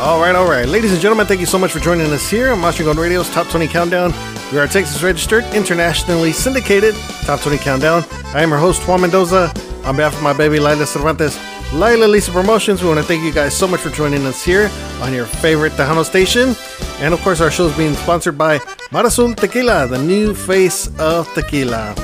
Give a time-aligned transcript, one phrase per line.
[0.00, 0.68] All right, all right.
[0.68, 3.30] Ladies and gentlemen, thank you so much for joining us here on Mas Chingon Radio's
[3.30, 4.12] Top 20 Countdown.
[4.52, 8.04] We are Texas registered, internationally syndicated Top 20 Countdown.
[8.34, 9.52] I am your host, Juan Mendoza.
[9.84, 11.38] On behalf of my baby, Lila Cervantes,
[11.72, 14.68] Lila Lisa Promotions, we want to thank you guys so much for joining us here
[15.00, 16.54] on your favorite Tejano station.
[16.98, 20.88] And of course, our show is being sponsored by Mar Azul Tequila, the new face
[20.98, 21.94] of tequila.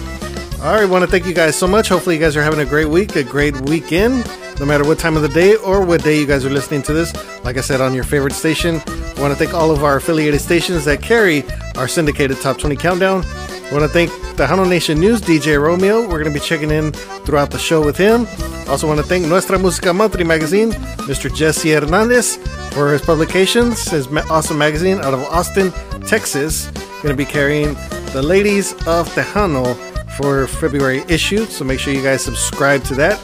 [0.62, 1.88] All right, want to thank you guys so much.
[1.88, 4.25] Hopefully, you guys are having a great week, a great weekend,
[4.61, 6.93] no matter what time of the day or what day you guys are listening to
[6.93, 7.14] this.
[7.45, 8.76] Like I said, on your favorite station.
[8.86, 11.44] I want to thank all of our affiliated stations that carry
[11.76, 13.25] our syndicated Top 20 Countdown.
[13.25, 16.02] I want to thank the Tejano Nation News, DJ Romeo.
[16.02, 16.93] We're going to be checking in
[17.25, 18.26] throughout the show with him.
[18.68, 20.72] Also, want to thank Nuestra Música Monthly magazine,
[21.08, 21.35] Mr.
[21.35, 22.36] Jesse Hernandez,
[22.72, 26.66] for his publications, his awesome magazine out of Austin, Texas.
[27.02, 27.74] Going to be carrying
[28.13, 29.74] the Ladies of Tejano
[30.16, 31.46] for February issue.
[31.46, 33.19] So make sure you guys subscribe to that.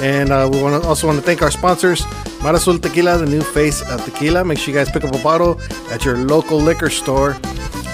[0.00, 2.04] And uh, we want to also want to thank our sponsors,
[2.42, 4.44] Mar Azul Tequila, the new face of tequila.
[4.44, 5.60] Make sure you guys pick up a bottle
[5.90, 7.36] at your local liquor store.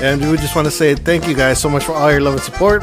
[0.00, 2.34] And we just want to say thank you guys so much for all your love
[2.34, 2.82] and support.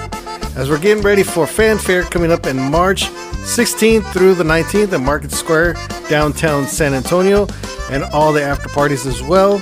[0.55, 5.01] As we're getting ready for Fanfare coming up in March 16th through the 19th at
[5.01, 5.75] Market Square,
[6.09, 7.47] downtown San Antonio,
[7.89, 9.61] and all the after parties as well.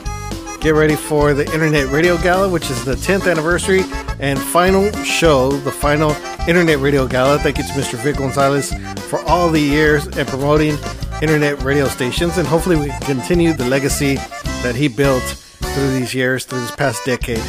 [0.60, 3.82] Get ready for the Internet Radio Gala, which is the 10th anniversary
[4.20, 6.12] and final show, the final
[6.48, 7.38] Internet Radio Gala.
[7.40, 7.98] Thank you to Mr.
[8.04, 8.74] Vic Gonzalez
[9.08, 10.76] for all the years and promoting
[11.22, 14.16] internet radio stations, and hopefully we can continue the legacy
[14.64, 17.42] that he built through these years, through this past decade.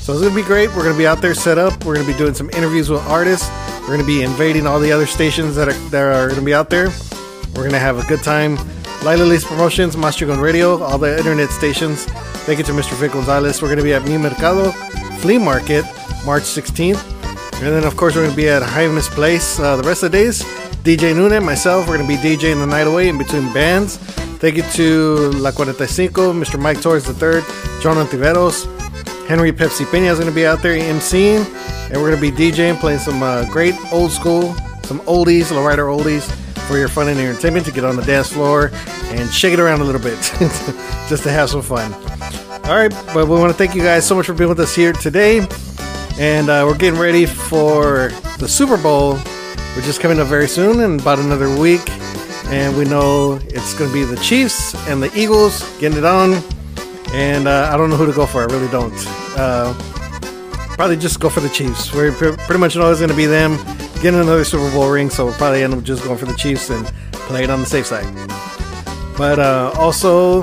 [0.00, 0.68] So it's gonna be great.
[0.74, 1.84] We're gonna be out there set up.
[1.84, 3.48] We're gonna be doing some interviews with artists.
[3.82, 6.70] We're gonna be invading all the other stations that are that are gonna be out
[6.70, 6.90] there.
[7.54, 8.58] We're gonna have a good time.
[9.02, 12.04] Lila Lisa Promotions, Mas Chingon Radio, all the internet stations.
[12.46, 12.94] Thank you to Mr.
[12.94, 13.62] Vic Gonzalez.
[13.62, 14.72] We're gonna be at Mi Mercado
[15.20, 15.84] Flea Market
[16.24, 17.18] March 16th.
[17.60, 20.12] And then, of course, we're going to be at Hymus Place uh, the rest of
[20.12, 20.44] the days.
[20.84, 23.96] DJ Nune, myself, we're going to be DJing the night away in between bands.
[24.38, 26.00] Thank you to La 45,
[26.36, 26.60] Mr.
[26.60, 27.42] Mike Torres III,
[27.82, 28.66] John Antiveros,
[29.26, 31.44] Henry Pepsi Pena is going to be out there emceeing.
[31.90, 35.88] And we're going to be DJing, playing some uh, great old school, some oldies, lowrider
[35.88, 36.32] oldies
[36.68, 38.70] for your fun and entertainment to get on the dance floor
[39.04, 40.16] and shake it around a little bit
[41.08, 41.94] just to have some fun.
[42.64, 44.74] All right, but we want to thank you guys so much for being with us
[44.74, 45.48] here today.
[46.18, 49.16] And uh, we're getting ready for the Super Bowl,
[49.76, 51.80] which is coming up very soon in about another week.
[52.48, 56.42] And we know it's going to be the Chiefs and the Eagles getting it on.
[57.12, 58.42] And uh, I don't know who to go for.
[58.42, 58.92] I really don't.
[59.38, 59.72] Uh,
[60.76, 61.94] probably just go for the Chiefs.
[61.94, 63.56] We're pretty much it's going to be them
[64.02, 65.10] getting another Super Bowl ring.
[65.10, 67.86] So we'll probably end up just going for the Chiefs and playing on the safe
[67.86, 68.06] side.
[69.16, 70.42] But uh, also,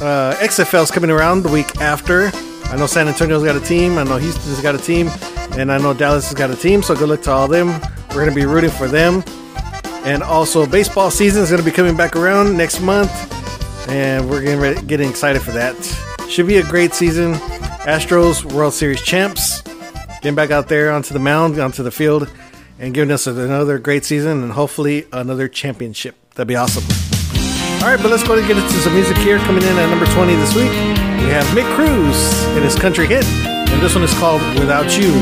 [0.00, 2.30] uh, XFL is coming around the week after.
[2.64, 3.98] I know San Antonio's got a team.
[3.98, 5.08] I know Houston's got a team.
[5.52, 6.82] And I know Dallas has got a team.
[6.82, 7.68] So good luck to all them.
[8.10, 9.22] We're going to be rooting for them.
[10.04, 13.10] And also, baseball season is going to be coming back around next month.
[13.88, 15.76] And we're getting, ready, getting excited for that.
[16.28, 17.34] Should be a great season.
[17.86, 19.62] Astros, World Series champs.
[20.26, 22.28] Getting back out there onto the mound, onto the field,
[22.80, 26.16] and giving us another great season and hopefully another championship.
[26.34, 26.82] That'd be awesome.
[27.80, 29.38] All right, but let's go and get into some music here.
[29.38, 30.72] Coming in at number 20 this week,
[31.22, 35.12] we have Mick Cruz and his country hit, and this one is called Without You.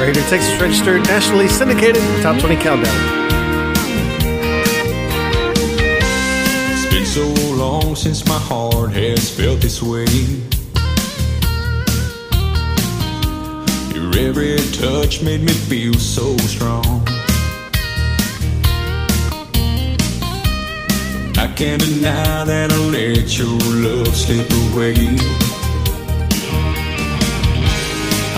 [0.00, 2.96] Right here, Texas registered, nationally syndicated, top 20 countdown.
[6.72, 10.06] It's been so long since my heart has felt this way.
[14.18, 17.06] Every touch made me feel so strong.
[21.38, 24.96] I can't deny that I let your love slip away.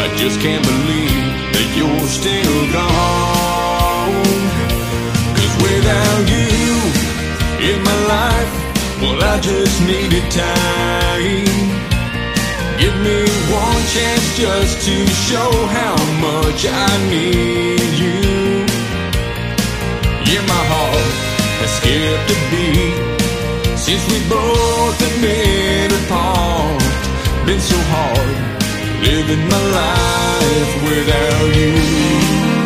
[0.03, 4.25] I just can't believe that you're still gone.
[5.37, 6.77] Cause without you
[7.73, 8.53] in my life,
[9.01, 11.70] well, I just needed time.
[12.81, 13.21] Give me
[13.53, 15.97] one chance just to show how
[16.27, 18.65] much I need you.
[20.25, 21.15] Yeah, my heart
[21.61, 26.83] has skipped a beat since we both have been apart.
[27.45, 28.51] Been so hard
[29.05, 32.60] living my life without you.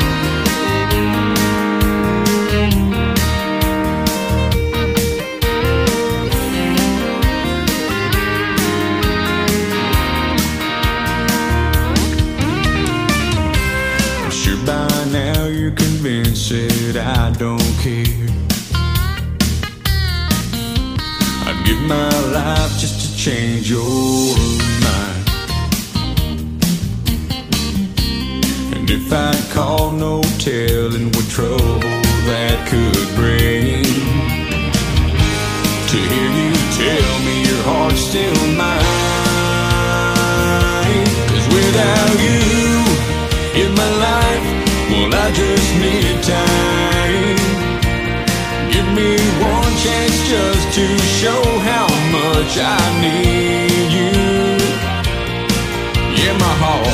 [23.24, 24.36] change your
[24.84, 25.24] mind.
[28.76, 31.80] And if I call, no telling what trouble
[32.28, 33.82] that could bring.
[35.90, 38.84] To hear you tell me your heart's still mine.
[41.30, 42.76] Cause without you
[43.62, 44.46] in my life,
[44.90, 47.40] well, I just need time.
[48.70, 50.84] Give me one chance just to
[51.22, 51.93] show how
[52.44, 54.12] much I need you.
[56.20, 56.86] Yeah, my heart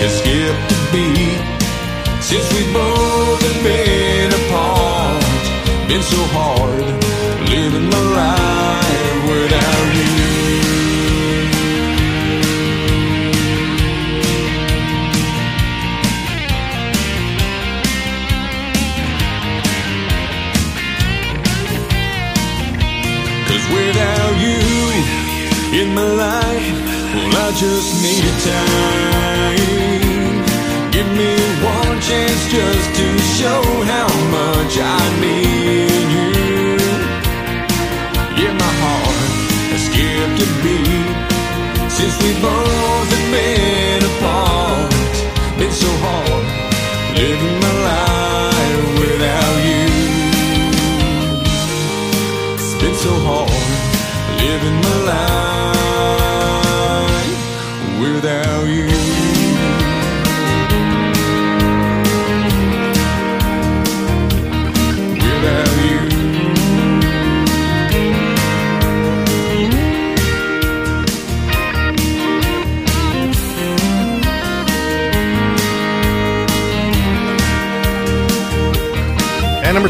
[0.00, 1.42] has skipped a beat
[2.22, 5.88] since we both have been apart.
[5.88, 6.73] Been so hard.
[33.34, 35.03] Show how much I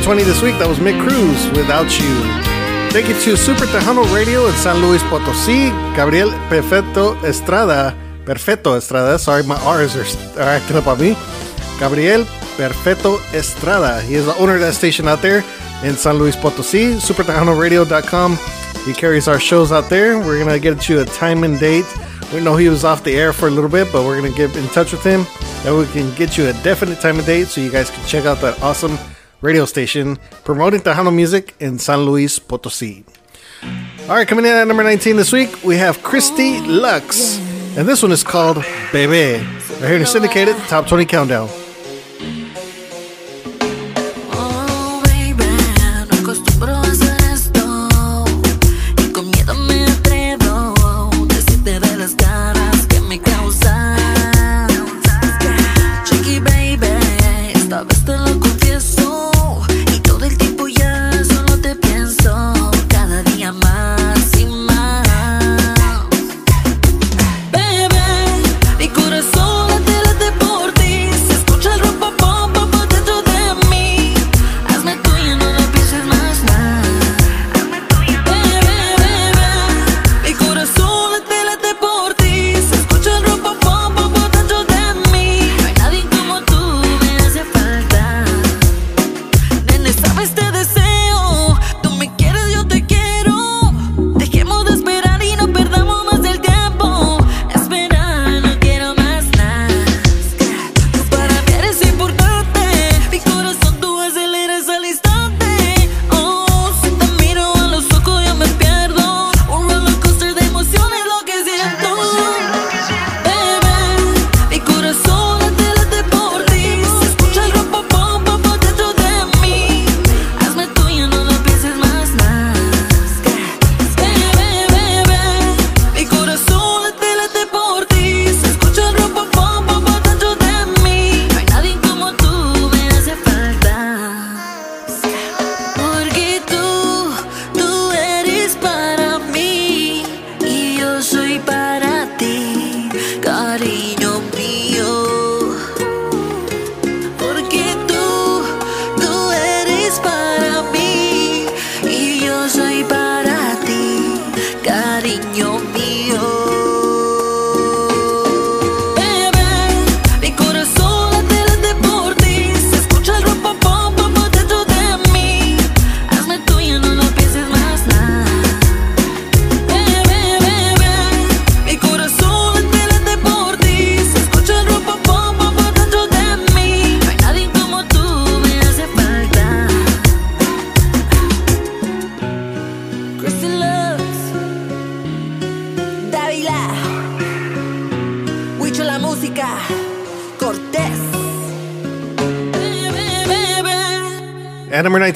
[0.05, 2.13] 20 this week, that was Mick Cruz, Without You.
[2.93, 7.97] Thank you to Super Tejano Radio in San Luis Potosí, Gabriel Perfecto Estrada,
[8.27, 11.17] Perfecto Estrada, sorry, my R's are, acting up on me.
[11.81, 12.27] Gabriel
[12.59, 15.43] Perfecto Estrada, he is the owner of that station out there
[15.83, 18.37] in San Luis Potosí, supertejanoradio.com.
[18.85, 20.19] He carries our shows out there.
[20.19, 21.87] We're going to get you a time and date.
[22.35, 24.37] We know he was off the air for a little bit, but we're going to
[24.37, 25.25] get in touch with him.
[25.65, 28.27] And we can get you a definite time and date so you guys can check
[28.27, 28.99] out that awesome
[29.45, 33.05] radio station promoting Tejano music in San Luis Potosi.
[34.09, 37.39] All right, coming in at number 19 this week, we have Christy Lux.
[37.77, 39.45] And this one is called Bebe.
[39.45, 41.64] Right here in the syndicated top 20 countdown.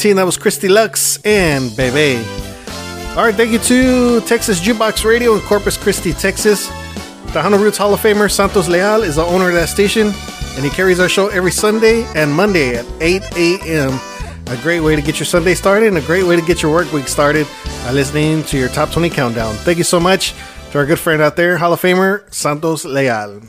[0.09, 0.17] 2019.
[0.17, 2.25] That was Christy Lux and Bebe.
[3.17, 6.69] All right, thank you to Texas Jukebox Radio in Corpus Christi, Texas.
[7.33, 10.13] Tejano Roots Hall of Famer Santos Leal is the owner of that station,
[10.55, 14.01] and he carries our show every Sunday and Monday at 8 a.m.
[14.47, 16.73] A great way to get your Sunday started and a great way to get your
[16.73, 17.47] work week started
[17.85, 19.55] by listening to your top 20 countdown.
[19.57, 20.35] Thank you so much
[20.71, 23.43] to our good friend out there, Hall of Famer Santos Leal.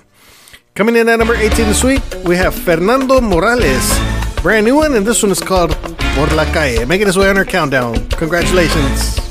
[0.76, 3.98] Coming in at number 18 this week, we have Fernando Morales.
[4.42, 7.38] Brand new one, and this one is called Por la Calle, making his way on
[7.38, 7.96] our countdown.
[8.10, 9.29] Congratulations.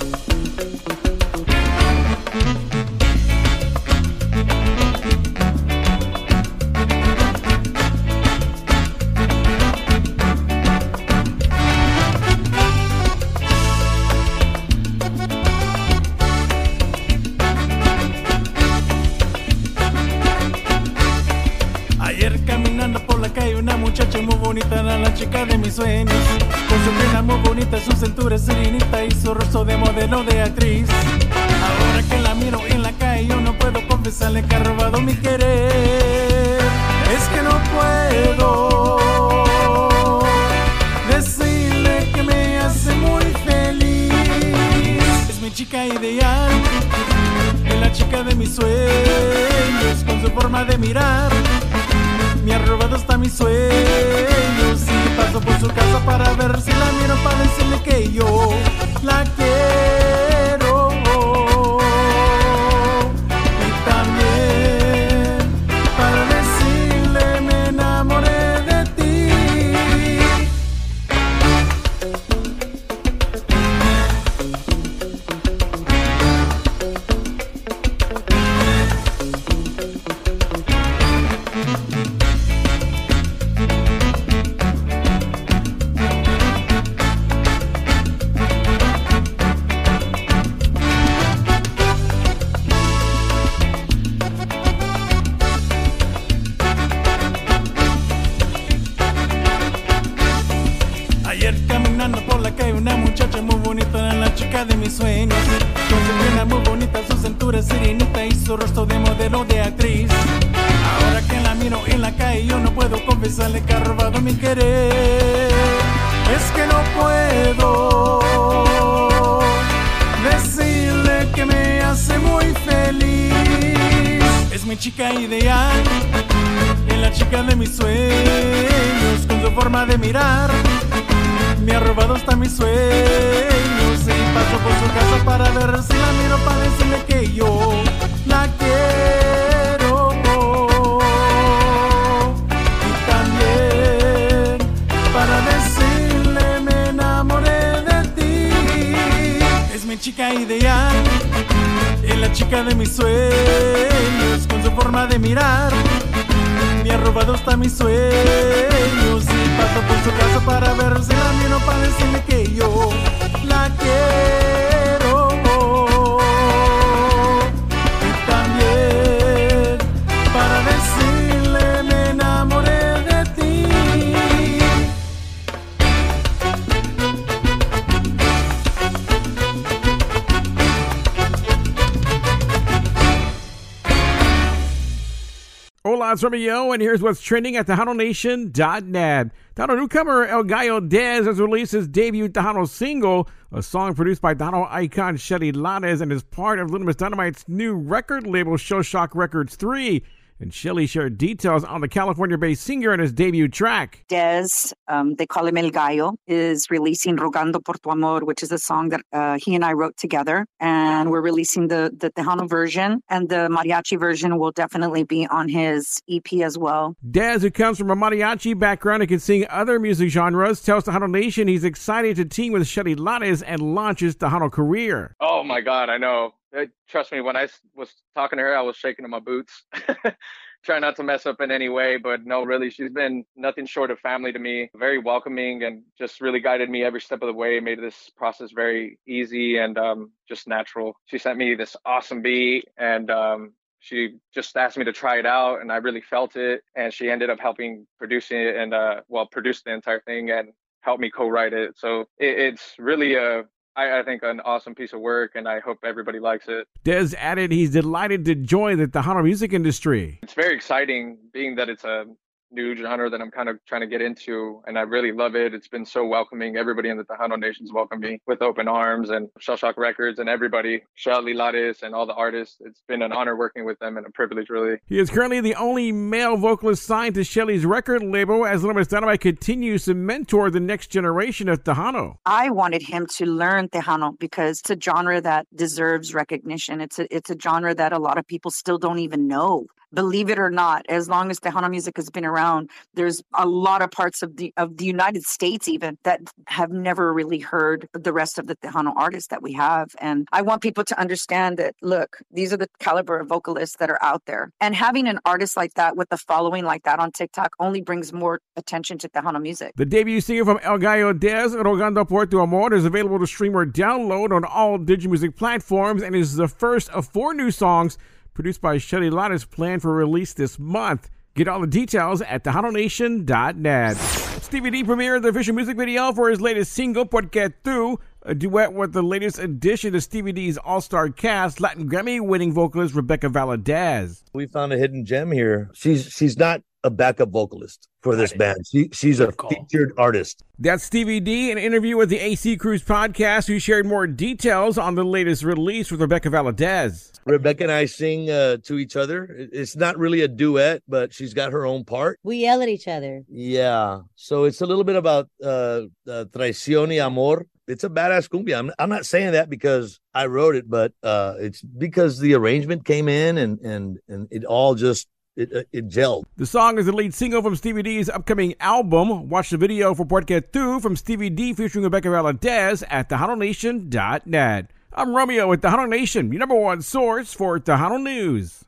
[186.46, 189.30] Hola, and here's what's trending at TejanoNation.net.
[189.56, 194.34] Tejano newcomer El Gallo Dez has released his debut Tejano single, a song produced by
[194.34, 198.82] Tejano icon Shelly Lares and is part of Little Miss Dynamite's new record label, Shell
[198.82, 200.04] Shock Records 3.
[200.40, 204.04] And Shelly shared details on the California based singer and his debut track.
[204.08, 208.52] Dez, um, they call him El Gallo, is releasing Rogando por tu Amor, which is
[208.52, 210.46] a song that uh, he and I wrote together.
[210.60, 215.48] And we're releasing the, the Tejano version, and the mariachi version will definitely be on
[215.48, 216.94] his EP as well.
[217.10, 221.10] Dez, who comes from a mariachi background and can sing other music genres, tells Tejano
[221.10, 225.16] Nation he's excited to team with Shelly Lares and launch his Tejano career.
[225.20, 226.34] Oh my God, I know.
[226.56, 229.64] Uh, Trust me, when I was talking to her, I was shaking in my boots,
[230.64, 231.98] trying not to mess up in any way.
[231.98, 234.70] But no, really, she's been nothing short of family to me.
[234.74, 237.60] Very welcoming and just really guided me every step of the way.
[237.60, 240.94] Made this process very easy and um, just natural.
[241.06, 243.10] She sent me this awesome beat and.
[243.10, 246.92] Um, she just asked me to try it out and I really felt it and
[246.92, 250.48] she ended up helping producing it and uh well produce the entire thing and
[250.80, 251.78] help me co-write it.
[251.78, 253.44] So it, it's really a
[253.78, 256.66] I, I think an awesome piece of work, and I hope everybody likes it.
[256.84, 260.18] Dez added he's delighted to join the Tejano music industry.
[260.24, 262.06] It's very exciting, being that it's a
[262.50, 265.54] new genre that I'm kind of trying to get into, and I really love it.
[265.54, 266.56] It's been so welcoming.
[266.56, 270.28] Everybody in the Tejano Nation's welcomed me with open arms, and Shell Shock Records and
[270.28, 272.56] everybody, Shelly Lares and all the artists.
[272.60, 274.78] It's been an honor working with them and a privilege, really.
[274.86, 279.20] He is currently the only male vocalist signed to Shelly's record label as López Dynamite
[279.20, 282.16] continues to mentor the next generation of Tejano.
[282.24, 286.80] I wanted him to learn Tejano because it's a genre that deserves recognition.
[286.80, 289.66] It's a it's a genre that a lot of people still don't even know.
[289.92, 293.80] Believe it or not, as long as Tejano music has been around, there's a lot
[293.82, 298.12] of parts of the of the United States even that have never really heard the
[298.12, 299.88] rest of the Tejano artists that we have.
[299.98, 303.88] And I want people to understand that look, these are the caliber of vocalists that
[303.90, 304.50] are out there.
[304.60, 308.12] And having an artist like that with a following like that on TikTok only brings
[308.12, 309.72] more attention to Tejano music.
[309.76, 313.56] The debut single from El Gallo Dez, Rogando por tu Amor, is available to stream
[313.56, 317.96] or download on all Digimusic platforms and is the first of four new songs
[318.38, 321.10] produced by Shelly Lares planned for release this month.
[321.34, 323.96] Get all the details at TejanoNation.net.
[323.96, 328.72] Stevie D premiered the official music video for his latest single, Porque Tu, a duet
[328.72, 334.22] with the latest addition to Stevie D's all-star cast, Latin Grammy-winning vocalist Rebecca Valadez.
[334.32, 335.70] We found a hidden gem here.
[335.74, 338.58] She's she's not a backup vocalist for this band.
[338.70, 340.42] She she's a featured artist.
[340.58, 344.94] That's Stevie D, an interview with the AC Cruise podcast, who shared more details on
[344.94, 347.12] the latest release with Rebecca Valadez.
[347.24, 349.26] Rebecca and I sing uh, to each other.
[349.52, 352.18] It's not really a duet, but she's got her own part.
[352.22, 353.22] We yell at each other.
[353.28, 354.00] Yeah.
[354.14, 357.46] So it's a little bit about uh, uh traición y amor.
[357.66, 358.58] It's a badass cumbia.
[358.58, 362.86] I'm, I'm not saying that because I wrote it, but uh, it's because the arrangement
[362.86, 365.06] came in and and and it all just
[365.38, 366.24] it uh, it gelled.
[366.36, 369.28] The song is the lead single from Stevie D's upcoming album.
[369.28, 374.70] Watch the video for Porque Tu from Stevie D featuring Rebecca Valadez at TejanoNation.net.
[374.92, 378.64] I'm Romeo with Tejano Nation, your number one source for Tejano News.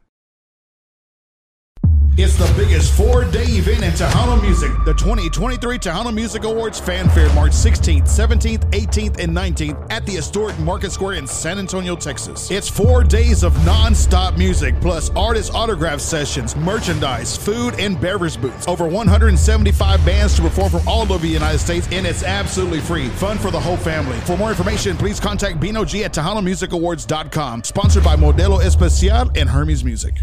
[2.17, 4.71] It's the biggest four day event in Tejano music.
[4.85, 10.59] The 2023 Tejano Music Awards Fanfare, March 16th, 17th, 18th, and 19th at the historic
[10.59, 12.50] Market Square in San Antonio, Texas.
[12.50, 18.41] It's four days of non stop music, plus artist autograph sessions, merchandise, food, and beverage
[18.41, 18.67] booths.
[18.67, 23.08] Over 175 bands to perform from all over the United States, and it's absolutely free.
[23.08, 24.19] Fun for the whole family.
[24.21, 27.65] For more information, please contact Bino G at TejanoMusicAwards.com.
[27.65, 30.15] Sponsored by Modelo Especial and Hermes Music.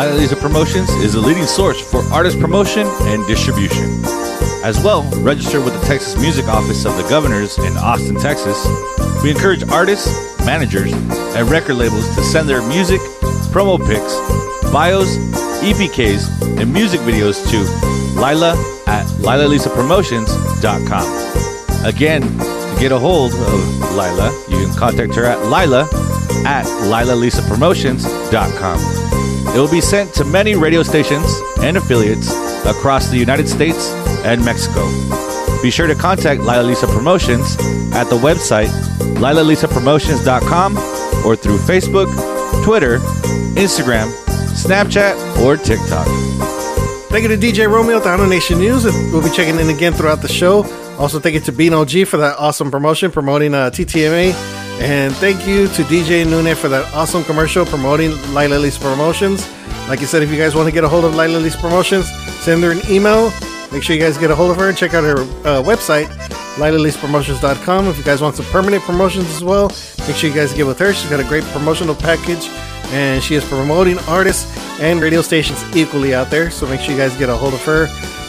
[0.00, 4.02] Lila Lisa Promotions is a leading source for artist promotion and distribution.
[4.62, 8.66] As well, register with the Texas Music Office of the Governors in Austin, Texas.
[9.22, 10.08] We encourage artists,
[10.46, 13.00] managers, and record labels to send their music,
[13.52, 14.14] promo pics,
[14.72, 15.18] bios,
[15.60, 17.58] EPKs, and music videos to
[18.18, 18.56] Lila
[18.86, 21.84] at LilaLisaPromotions.com.
[21.84, 22.22] Again,
[22.80, 25.82] get a hold of Lila, you can contact her at Lila
[26.46, 28.80] at LilaLisaPromotions.com.
[29.54, 32.30] It will be sent to many radio stations and affiliates
[32.64, 33.90] across the United States
[34.24, 34.86] and Mexico.
[35.62, 37.58] Be sure to contact Lila Lisa Promotions
[37.92, 38.70] at the website
[39.20, 40.78] lilalisapromotions.com
[41.26, 42.10] or through Facebook,
[42.64, 42.98] Twitter,
[43.60, 44.10] Instagram,
[44.54, 45.14] Snapchat,
[45.44, 46.06] or TikTok.
[47.10, 48.84] Thank you to DJ Romeo at the Nation News.
[48.84, 50.64] We'll be checking in again throughout the show.
[51.00, 54.34] Also, thank you to Bino G for that awesome promotion promoting uh, TTMA.
[54.82, 59.48] And thank you to DJ Nune for that awesome commercial promoting Lila Lisa Promotions.
[59.88, 62.06] Like I said, if you guys want to get a hold of Lila Lisa Promotions,
[62.42, 63.32] send her an email.
[63.72, 66.04] Make sure you guys get a hold of her and check out her uh, website,
[66.56, 67.86] LilaLisaPromotions.com.
[67.86, 69.68] If you guys want some permanent promotions as well,
[70.06, 70.92] make sure you guys get with her.
[70.92, 72.46] She's got a great promotional package
[72.92, 76.50] and she is promoting artists and radio stations equally out there.
[76.50, 77.86] So make sure you guys get a hold of her.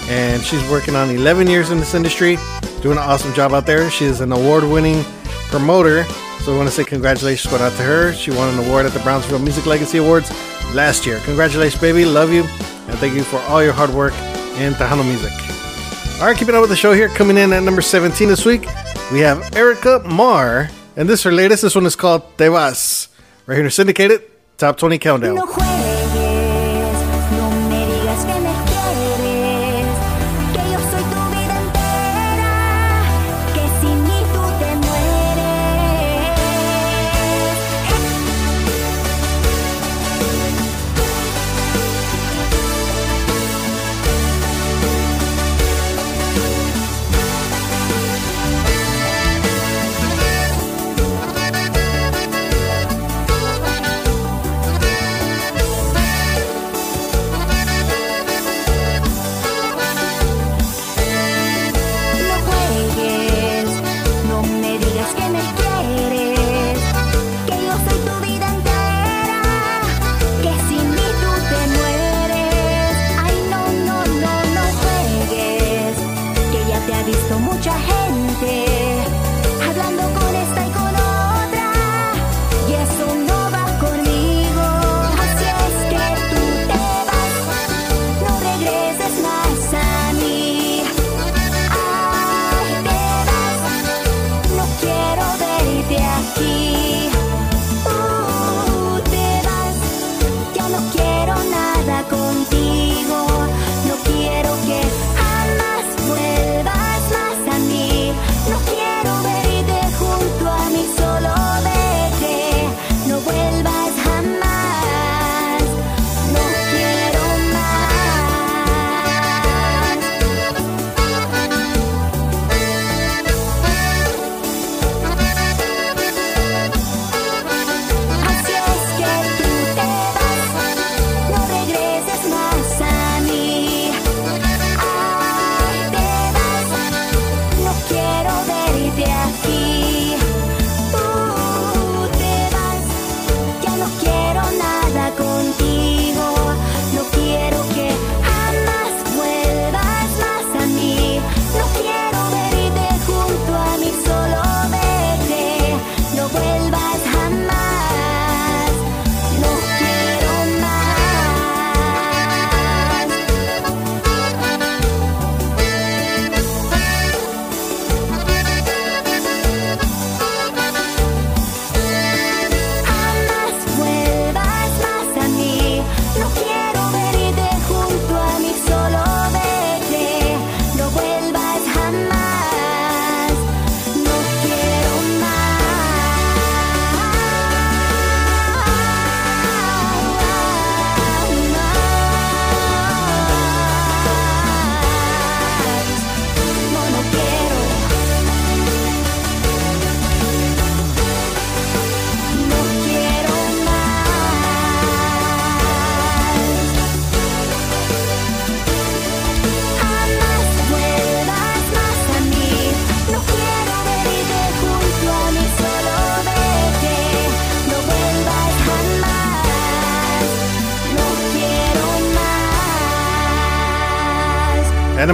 [0.10, 2.38] And she's working on 11 years in this industry,
[2.82, 3.90] doing an awesome job out there.
[3.90, 5.04] She is an award winning
[5.50, 6.04] promoter.
[6.42, 8.14] So we want to say congratulations going out to her.
[8.14, 10.32] She won an award at the Brownsville Music Legacy Awards
[10.74, 11.20] last year.
[11.26, 12.04] Congratulations, baby.
[12.04, 12.44] Love you.
[12.44, 14.14] And thank you for all your hard work
[14.58, 15.32] in Tejano music.
[16.20, 17.10] All right, keeping up with the show here.
[17.10, 18.68] Coming in at number 17 this week,
[19.12, 20.70] we have Erica Marr.
[20.96, 21.62] And this is her latest.
[21.62, 23.08] This one is called Te Vas.
[23.46, 24.24] Right here Syndicated
[24.58, 25.36] Top 20 Countdown.
[25.36, 25.48] No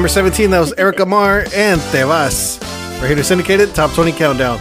[0.07, 2.59] number 17, that was Erica Mar and Te Vas.
[3.01, 4.57] We're here to syndicate it, top 20 countdown.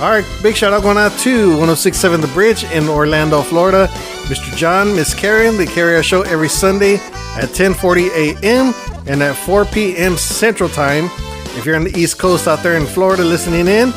[0.00, 3.88] All right, big shout out going out to 1067 The Bridge in Orlando, Florida.
[4.28, 4.56] Mr.
[4.56, 6.94] John, Miss Karen, they carry our show every Sunday
[7.36, 8.72] at 10:40 a.m.
[9.06, 10.16] and at 4 p.m.
[10.16, 11.10] Central Time.
[11.58, 13.88] If you're on the East Coast out there in Florida listening in,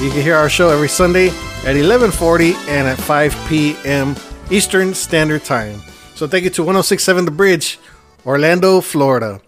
[0.00, 1.28] you can hear our show every Sunday
[1.66, 4.16] at 11:40 and at 5 p.m.
[4.50, 5.82] Eastern Standard Time.
[6.14, 7.78] So thank you to 1067 The Bridge,
[8.24, 9.42] Orlando, Florida.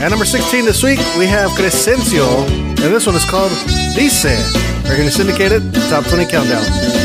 [0.00, 3.50] At number 16 this week, we have Crescencio, and this one is called
[3.94, 4.24] Dice.
[4.84, 6.99] We're going to syndicate it, top 20 countdown.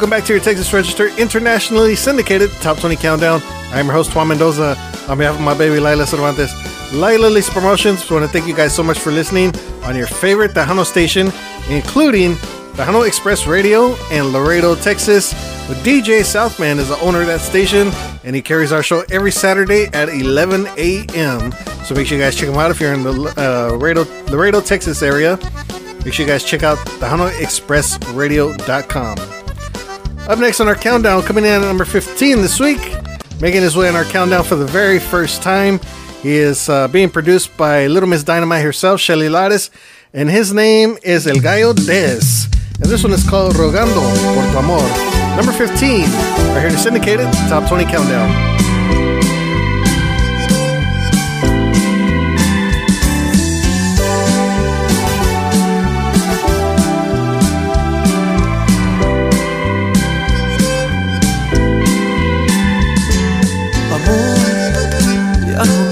[0.00, 3.42] Welcome back to your Texas Register internationally syndicated Top 20 Countdown.
[3.70, 4.70] I'm your host, Juan Mendoza.
[5.10, 6.54] On behalf of my baby, Laila Cervantes,
[6.94, 9.52] Laila Lisa Promotions, we want to thank you guys so much for listening
[9.84, 11.30] on your favorite Tejano station,
[11.68, 12.36] including
[12.76, 15.34] Tejano Express Radio in Laredo, Texas.
[15.68, 17.92] With DJ Southman is the owner of that station,
[18.24, 21.52] and he carries our show every Saturday at 11 a.m.
[21.84, 24.62] So make sure you guys check him out if you're in the uh, Laredo, Laredo,
[24.62, 25.38] Texas area.
[26.06, 29.29] Make sure you guys check out TejanoExpressRadio.com.
[30.30, 32.78] Up next on our countdown, coming in at number 15 this week,
[33.40, 35.80] making his way on our countdown for the very first time.
[36.22, 39.72] He is uh, being produced by Little Miss Dynamite herself, Shelly Lares,
[40.14, 42.44] and his name is El Gallo Dez.
[42.76, 45.36] And this one is called Rogando por tu amor.
[45.36, 48.59] Number 15, right here to syndicate it, Top 20 Countdown.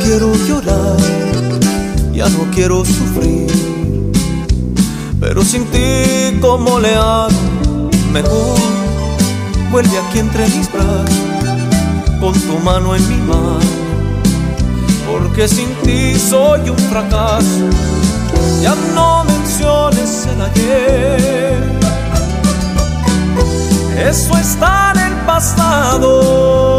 [0.09, 0.97] Quiero llorar,
[2.15, 3.47] ya no quiero sufrir.
[5.21, 7.91] Pero sin ti, ¿cómo le hago?
[8.11, 8.59] Mejor
[9.71, 11.11] vuelve aquí entre mis brazos,
[12.21, 13.59] con tu mano en mi mano.
[15.07, 17.69] Porque sin ti soy un fracaso.
[18.63, 21.63] Ya no menciones el ayer.
[24.09, 26.78] Eso está en el pasado.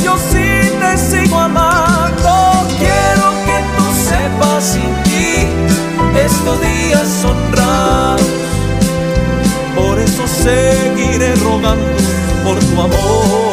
[0.00, 2.66] Yo sí te sigo amando.
[2.78, 5.46] Quiero que tú sepas sin ti
[6.18, 8.26] estos días son raros.
[9.76, 11.84] Por eso seguiré rogando
[12.44, 13.51] por tu amor.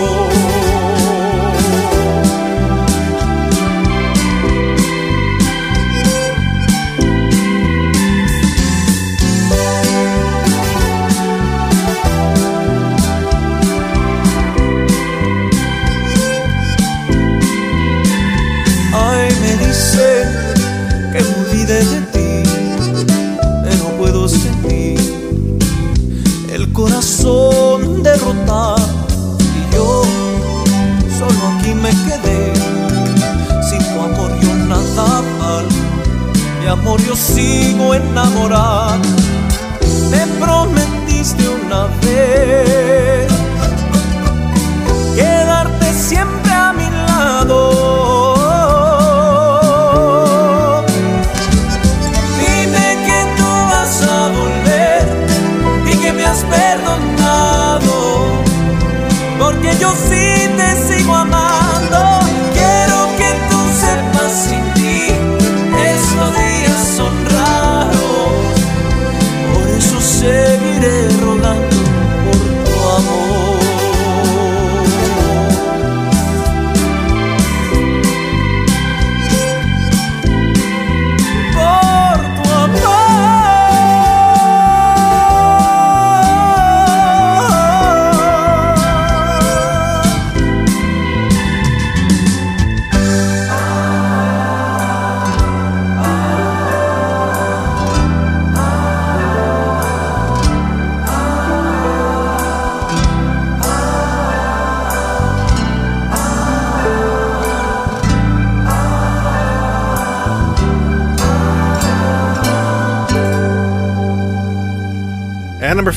[36.89, 38.99] Amor yo sigo enamorado.
[40.09, 43.18] Me prometiste una vez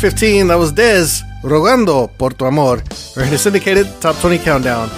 [0.03, 2.83] 15, that was Dez, Rogando por tu amor.
[3.15, 4.91] We're to syndicated Top 20 Countdown.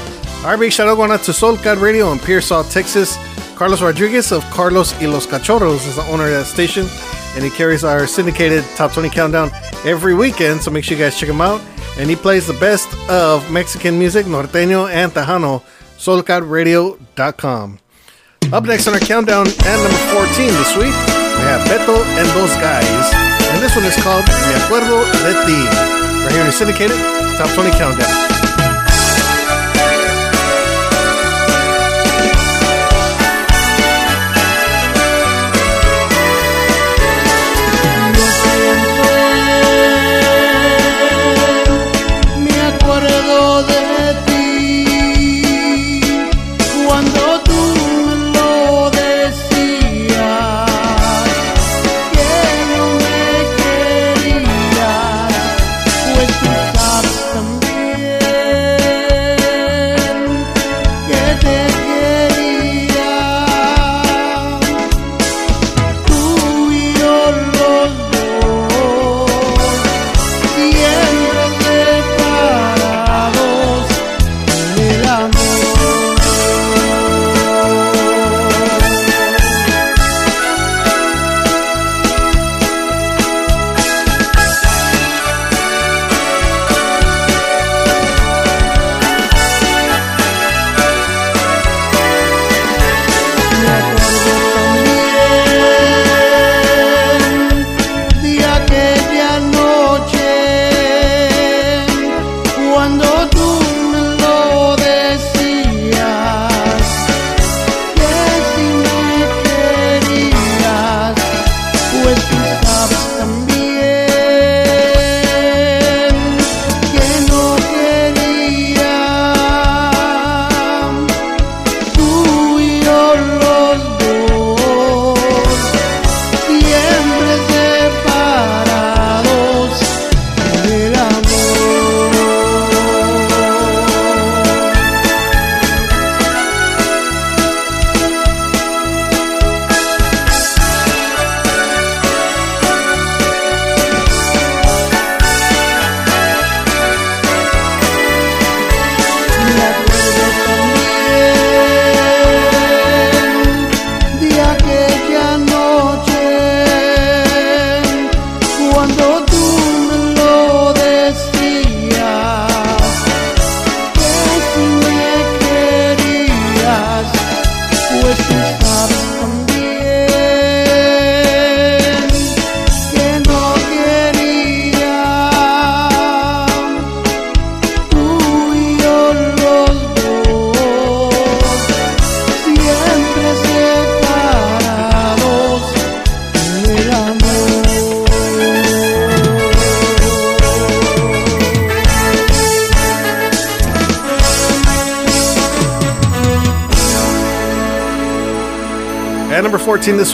[0.47, 3.19] Our big shout out going out to God Radio in Pearsall, Texas.
[3.55, 6.87] Carlos Rodriguez of Carlos y los Cachorros is the owner of that station,
[7.35, 9.51] and he carries our syndicated Top 20 Countdown
[9.85, 11.61] every weekend, so make sure you guys check him out.
[11.99, 15.63] And he plays the best of Mexican music, norteño, and tejano,
[15.99, 17.79] soulcadradio.com.
[18.55, 22.57] Up next on our countdown, at number 14 this week, we have Beto and Those
[22.57, 23.24] Guys.
[23.65, 25.57] This one is called Me Acuerdo de Ti.
[26.23, 26.99] Right here in syndicated
[27.39, 28.44] Top 20 Countdown.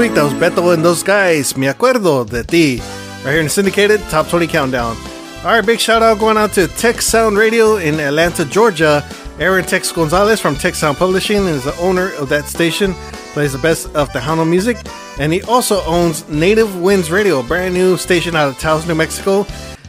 [0.00, 2.78] Week, that was Beto and those guys, Me Acuerdo de Ti.
[2.78, 4.96] Right here in the syndicated Top 20 Countdown.
[5.44, 9.06] All right, big shout out going out to Tech Sound Radio in Atlanta, Georgia.
[9.38, 12.94] Aaron Tex Gonzalez from Tech Sound Publishing is the owner of that station,
[13.34, 14.78] plays the best of Tejano music,
[15.18, 18.94] and he also owns Native Winds Radio, a brand new station out of Taos, New
[18.94, 19.46] Mexico.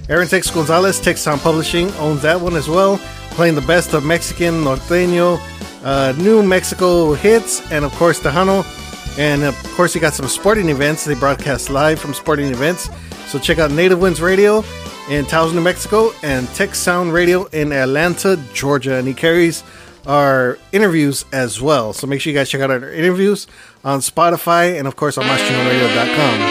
[0.10, 2.98] Aaron Tex Gonzalez, Tech Sound Publishing, owns that one as well,
[3.30, 5.40] playing the best of Mexican, Norteño,
[5.86, 8.66] uh, New Mexico hits, and of course Tejano.
[9.18, 11.06] And of course, you got some sporting events.
[11.06, 12.90] They broadcast live from sporting events.
[13.28, 14.64] So check out Native Winds Radio
[15.10, 18.96] in Taos, New Mexico, and Tech Sound Radio in Atlanta, Georgia.
[18.96, 19.64] And he carries
[20.08, 21.94] our interviews as well.
[21.94, 23.48] So make sure you guys check out our interviews
[23.84, 26.42] on Spotify and, of course, on MasChingonRadio.com.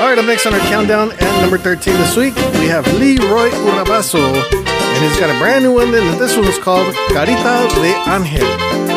[0.00, 3.50] All right, up next on our countdown at number 13 this week, we have Leroy
[3.50, 4.32] Urabaso.
[4.54, 8.46] And he's got a brand new one, and this one is called Carita de Angel.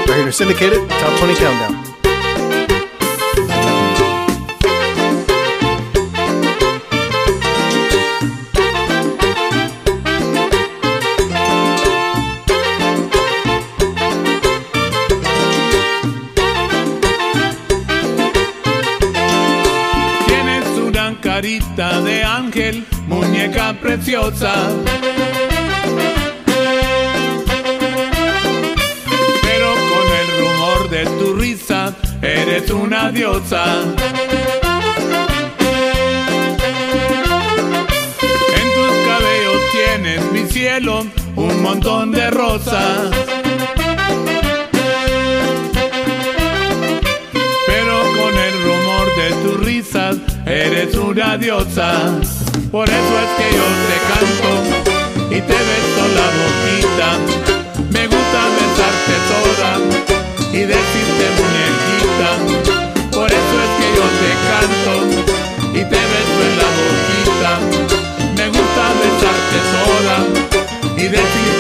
[0.07, 1.74] Right here Syndicated Top 20 Countdown.
[21.75, 24.53] De ángel, muñeca preciosa.
[29.43, 33.65] Pero con el rumor de tu risa, eres una diosa.
[38.53, 41.05] En tus cabellos tienes mi cielo,
[41.35, 43.11] un montón de rosas.
[47.67, 52.19] Pero con el rumor de tus risas eres una diosa.
[52.71, 54.51] Por eso es que yo te canto
[55.29, 57.09] y te beso la boquita.
[57.91, 59.71] Me gusta besarte toda
[60.53, 62.29] y decirte muñequita.
[63.11, 64.93] Por eso es que yo te canto
[65.73, 67.51] y te beso en la boquita.
[68.37, 70.17] Me gusta besarte toda
[70.97, 71.54] y decirte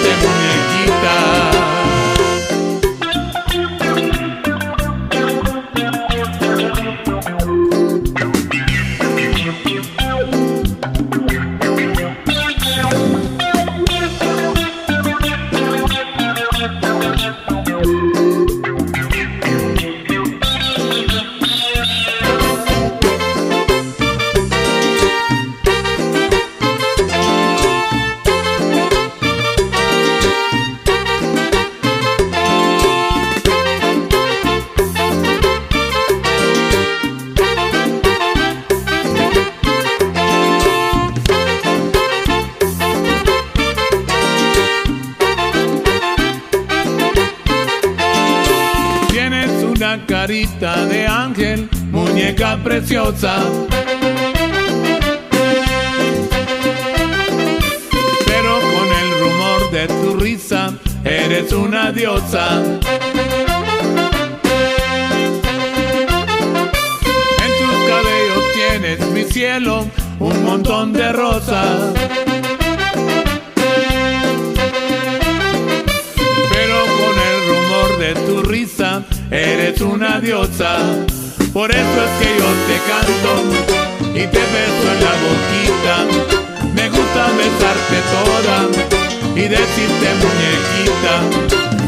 [89.45, 91.13] y decirte muñequita.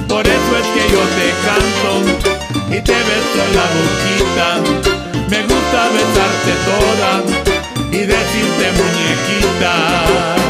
[0.08, 1.92] Por eso es que yo te canto
[2.70, 4.48] y te beso en la boquita.
[5.28, 7.12] Me gusta besarte toda
[7.92, 10.47] y decirte muñequita.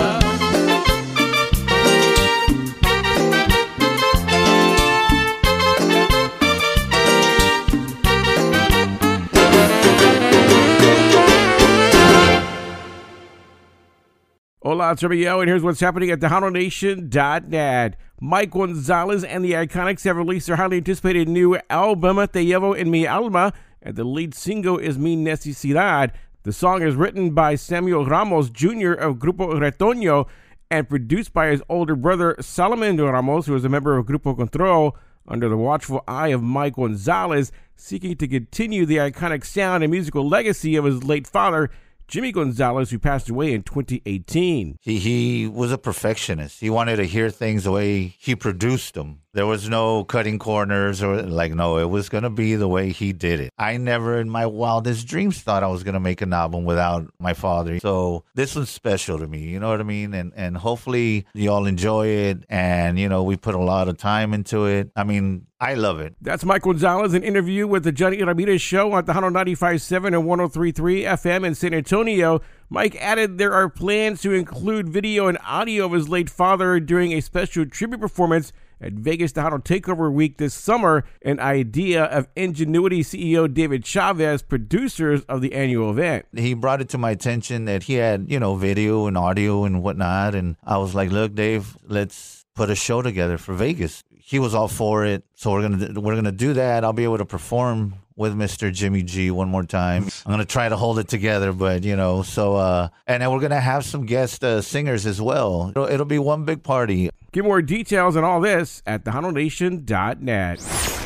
[14.89, 17.97] And here's what's happening at TejanoNation.net.
[18.21, 22.89] Mike Gonzalez and the Iconics have released their highly anticipated new album, Te Llevo en
[22.89, 26.11] Mi Alma, and the lead single is Mi Necesidad.
[26.43, 28.93] The song is written by Samuel Ramos Jr.
[28.93, 30.25] of Grupo Retoño
[30.71, 34.95] and produced by his older brother Salomon Ramos, who is a member of Grupo Control,
[35.27, 40.25] under the watchful eye of Mike Gonzalez, seeking to continue the iconic sound and musical
[40.25, 41.69] legacy of his late father,
[42.07, 44.77] Jimmy Gonzalez, who passed away in 2018.
[44.81, 46.61] He he was a perfectionist.
[46.61, 49.21] He wanted to hear things the way he produced them.
[49.37, 52.89] There was no cutting corners or like, no, it was going to be the way
[52.91, 53.53] he did it.
[53.55, 57.13] I never in my wildest dreams thought I was going to make an album without
[57.19, 57.79] my father.
[57.79, 59.43] So this was special to me.
[59.43, 60.15] You know what I mean?
[60.15, 62.45] And, and hopefully you all enjoy it.
[62.49, 64.89] And, you know, we put a lot of time into it.
[64.95, 66.15] I mean, I love it.
[66.19, 70.73] That's Mike Gonzalez, an interview with the Johnny Ramirez Show on the 195.7 and 103.3
[71.03, 72.41] FM in San Antonio.
[72.71, 77.11] Mike added there are plans to include video and audio of his late father during
[77.13, 78.51] a special tribute performance
[78.81, 85.23] at Vegas Tejano Takeover Week this summer, an idea of Ingenuity CEO David Chavez, producers
[85.23, 86.25] of the annual event.
[86.35, 89.81] he brought it to my attention that he had, you know, video and audio and
[89.81, 90.35] whatnot.
[90.35, 94.03] And I was like, look, Dave, let's put a show together for Vegas.
[94.17, 95.23] He was all for it.
[95.35, 96.83] So we're going to, we're going to do that.
[96.83, 98.73] I'll be able to perform with Mr.
[98.73, 100.03] Jimmy G one more time.
[100.25, 103.39] I'm to try to hold it together, but you know, so, uh, and then we're
[103.51, 105.69] to have some guest uh, singers as well.
[105.69, 107.09] It'll, it'll be one big party.
[107.33, 110.59] Get more details on all this at tejanonation.net.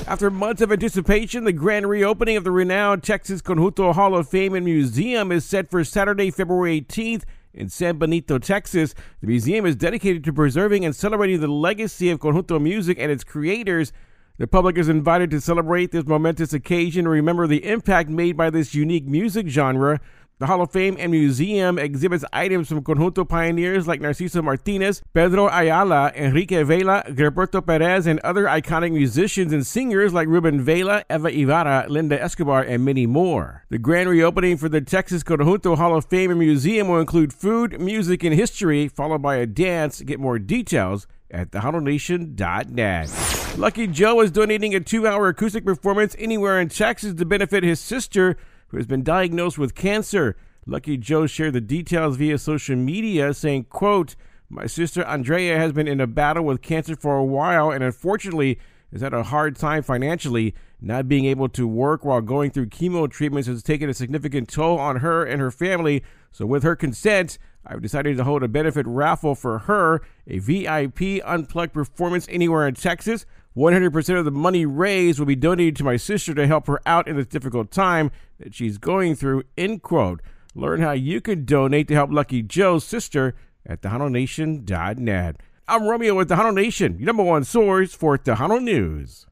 [0.08, 4.54] After months of anticipation, the grand reopening of the renowned Texas Conjunto Hall of Fame
[4.54, 8.94] and Museum is set for Saturday, February 18th in San Benito, Texas.
[9.22, 13.24] The museum is dedicated to preserving and celebrating the legacy of conjunto music and its
[13.24, 13.92] creators.
[14.38, 18.50] The public is invited to celebrate this momentous occasion and remember the impact made by
[18.50, 20.00] this unique music genre.
[20.42, 25.48] The Hall of Fame and Museum exhibits items from conjunto pioneers like Narciso Martinez, Pedro
[25.50, 31.28] Ayala, Enrique Vela, Gilberto Perez, and other iconic musicians and singers like Ruben Vela, Eva
[31.28, 33.66] Ibarra, Linda Escobar, and many more.
[33.70, 37.80] The grand reopening for the Texas Conjunto Hall of Fame and Museum will include food,
[37.80, 40.02] music, and history, followed by a dance.
[40.02, 43.42] Get more details at tejanonation.net.
[43.58, 47.80] Lucky Joe is donating a two hour acoustic performance anywhere in Texas to benefit his
[47.80, 48.38] sister,
[48.72, 50.36] who has been diagnosed with cancer.
[50.66, 54.16] Lucky Joe shared the details via social media, saying, quote,
[54.50, 58.58] My sister Andrea has been in a battle with cancer for a while and unfortunately
[58.92, 60.56] has had a hard time financially.
[60.80, 64.80] Not being able to work while going through chemo treatments has taken a significant toll
[64.80, 66.04] on her and her family.
[66.32, 71.22] So, with her consent, I've decided to hold a benefit raffle for her, a VIP
[71.24, 73.26] unplugged performance anywhere in Texas.
[73.56, 77.08] 100% of the money raised will be donated to my sister to help her out
[77.08, 79.44] in this difficult time that she's going through.
[79.58, 80.22] End quote.
[80.56, 83.36] Learn how you can donate to help Lucky Joe's sister
[83.66, 85.36] at TejanoNation.net.
[85.68, 89.28] I'm Romeo with Tejano Nation, your number one source for Tejano News.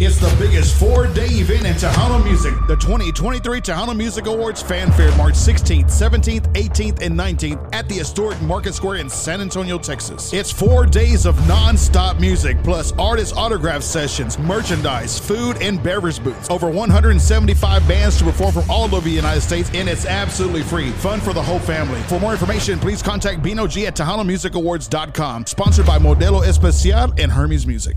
[0.00, 5.14] It's the biggest four day event in Tejano music, the 2023 Tejano Music Awards Fanfare,
[5.16, 10.32] March 16th, 17th, 18th, and 19th at the historic Market Square in San Antonio, Texas.
[10.32, 16.22] It's four days of non stop music, plus artist autograph sessions, merchandise, food, and beverage
[16.24, 16.50] booths.
[16.50, 20.90] Over 175 bands to perform from all over the United States, and it's absolutely free.
[20.90, 22.00] Fun for the whole family.
[22.02, 25.46] For more information, please contact Bino G at TejanoMusicAwards.com.
[25.46, 27.96] Sponsored by Modelo Especial and Hermes Music.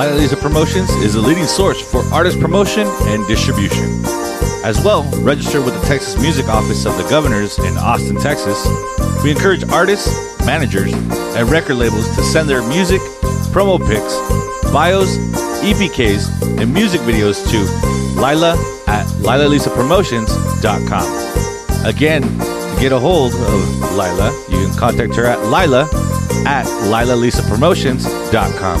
[0.00, 4.02] Lila Lisa Promotions is a leading source for artist promotion and distribution.
[4.64, 8.66] As well, register with the Texas Music Office of the Governors in Austin, Texas.
[9.22, 10.08] We encourage artists,
[10.46, 13.00] managers, and record labels to send their music,
[13.52, 14.16] promo pics,
[14.72, 15.16] bios,
[15.62, 17.58] EPKs, and music videos to
[18.20, 18.56] Lila
[18.86, 21.86] at LilaLisaPromotions.com.
[21.86, 22.22] Again,
[22.80, 25.82] get a hold of Lila, you can contact her at Lila
[26.46, 28.80] at LilaLisaPromotions.com.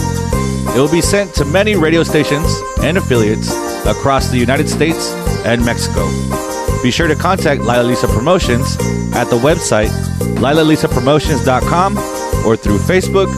[0.74, 2.50] It will be sent to many radio stations
[2.82, 3.52] and affiliates
[3.84, 5.12] across the United States
[5.44, 6.06] and Mexico.
[6.82, 8.76] Be sure to contact Lila Lisa Promotions
[9.14, 9.90] at the website
[10.40, 11.98] lilalisapromotions.com
[12.46, 13.28] or through Facebook,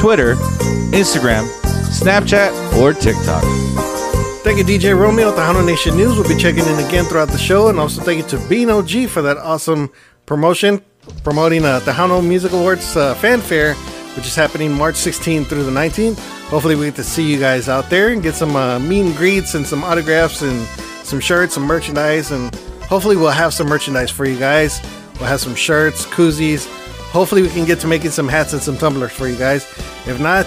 [0.00, 0.34] Twitter,
[0.96, 1.46] Instagram,
[1.90, 3.44] Snapchat, or TikTok.
[4.46, 5.32] Thank you, DJ Romeo.
[5.32, 6.16] Tejano Nation News.
[6.16, 7.66] We'll be checking in again throughout the show.
[7.66, 9.90] And also thank you to Bino G for that awesome
[10.24, 10.84] promotion,
[11.24, 13.74] promoting uh, Tejano Music Awards uh, Fanfare,
[14.14, 16.20] which is happening March 16th through the 19th.
[16.48, 19.16] Hopefully, we get to see you guys out there and get some uh, meet and
[19.16, 20.64] greets and some autographs and
[21.04, 22.30] some shirts, some merchandise.
[22.30, 24.80] And hopefully, we'll have some merchandise for you guys.
[25.18, 26.68] We'll have some shirts, koozies.
[27.10, 29.64] Hopefully, we can get to making some hats and some tumblers for you guys.
[30.06, 30.46] If not,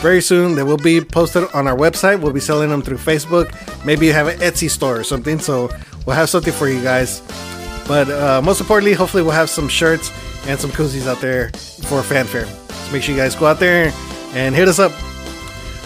[0.00, 2.20] very soon they will be posted on our website.
[2.20, 3.52] We'll be selling them through Facebook.
[3.84, 5.38] Maybe you have an Etsy store or something.
[5.38, 5.70] So
[6.06, 7.20] we'll have something for you guys.
[7.86, 10.12] But uh, most importantly, hopefully we'll have some shirts
[10.46, 11.50] and some koozies out there
[11.88, 12.46] for fanfare.
[12.46, 13.92] So make sure you guys go out there
[14.34, 14.92] and hit us up.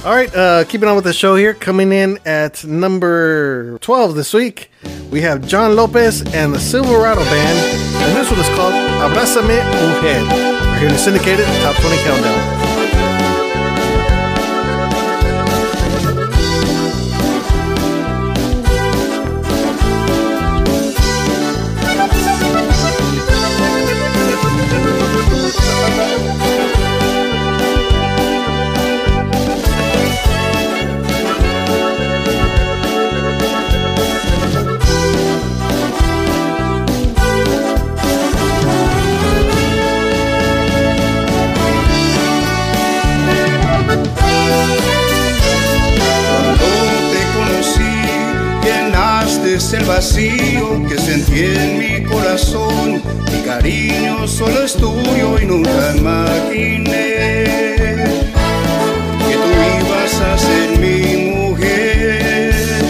[0.04, 1.54] All right, uh, keeping on with the show here.
[1.54, 4.72] Coming in at number 12 this week,
[5.12, 7.58] we have John Lopez and the Silverado Band.
[8.02, 10.24] And this one is called Abrázame Mujer.
[10.72, 12.61] We're here to syndicate it, Top 20 Countdown.
[49.82, 53.02] El vacío que sentí en mi corazón.
[53.32, 57.14] Mi cariño solo es tuyo y nunca imaginé
[59.24, 62.84] que tú ibas a ser mi mujer.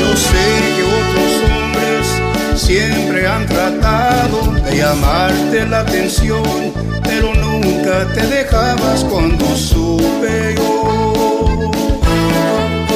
[0.00, 8.26] Yo sé que otros hombres siempre han tratado de llamarte la atención, pero nunca te
[8.26, 11.70] dejabas cuando supe yo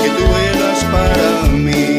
[0.02, 0.24] que tú
[1.14, 1.93] eras para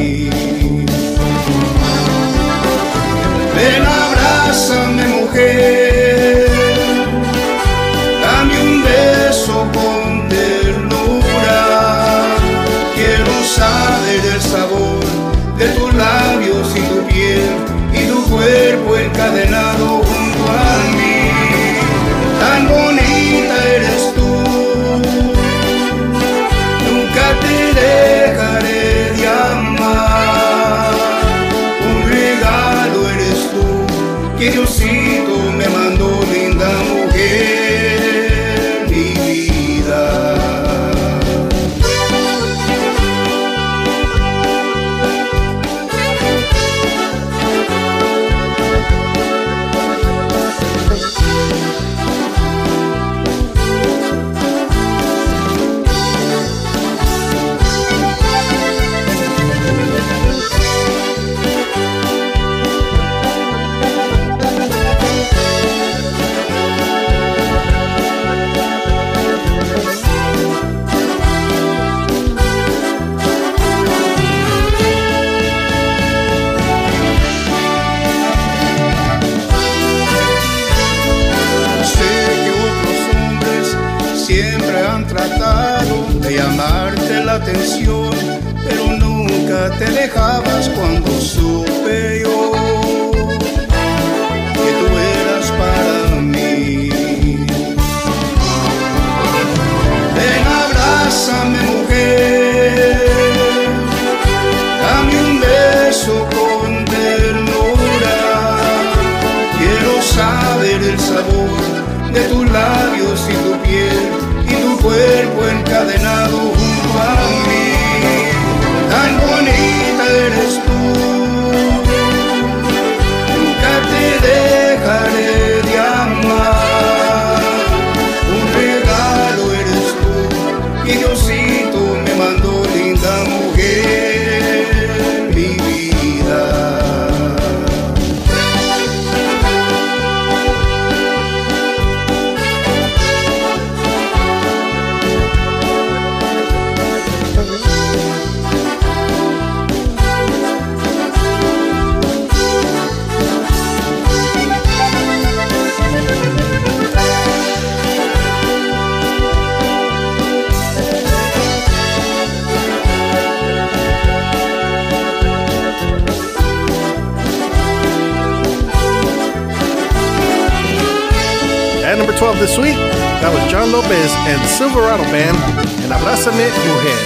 [172.35, 172.75] At number 12 this week,
[173.21, 175.37] that was John Lopez and Silverado Band
[175.83, 176.97] and Abrázame Mujer.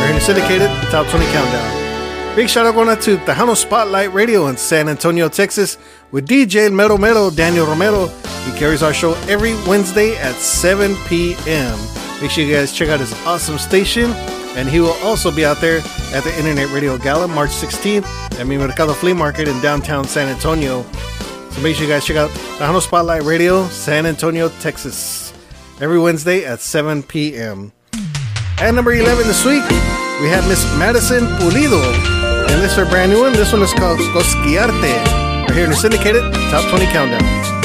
[0.00, 2.36] We're in the syndicated Top 20 Countdown.
[2.36, 5.78] Big shout out going out to Tejano Spotlight Radio in San Antonio, Texas,
[6.10, 8.08] with DJ Mero Mero Daniel Romero.
[8.44, 11.78] He carries our show every Wednesday at 7 p.m.
[12.20, 14.10] Make sure you guys check out his awesome station.
[14.56, 15.78] And he will also be out there
[16.12, 18.04] at the Internet Radio Gala March 16th
[18.38, 20.84] at Mi Mercado Flea Market in downtown San Antonio.
[21.54, 25.32] So make sure you guys check out Tejano Spotlight Radio, San Antonio, Texas,
[25.80, 27.72] every Wednesday at 7 p.m.
[28.58, 29.62] At number 11 this week,
[30.20, 31.80] we have Miss Madison Pulido.
[32.50, 33.34] And this is her brand new one.
[33.34, 35.48] This one is called Cosquiarte.
[35.48, 37.63] We're here in the syndicated Top 20 Countdown.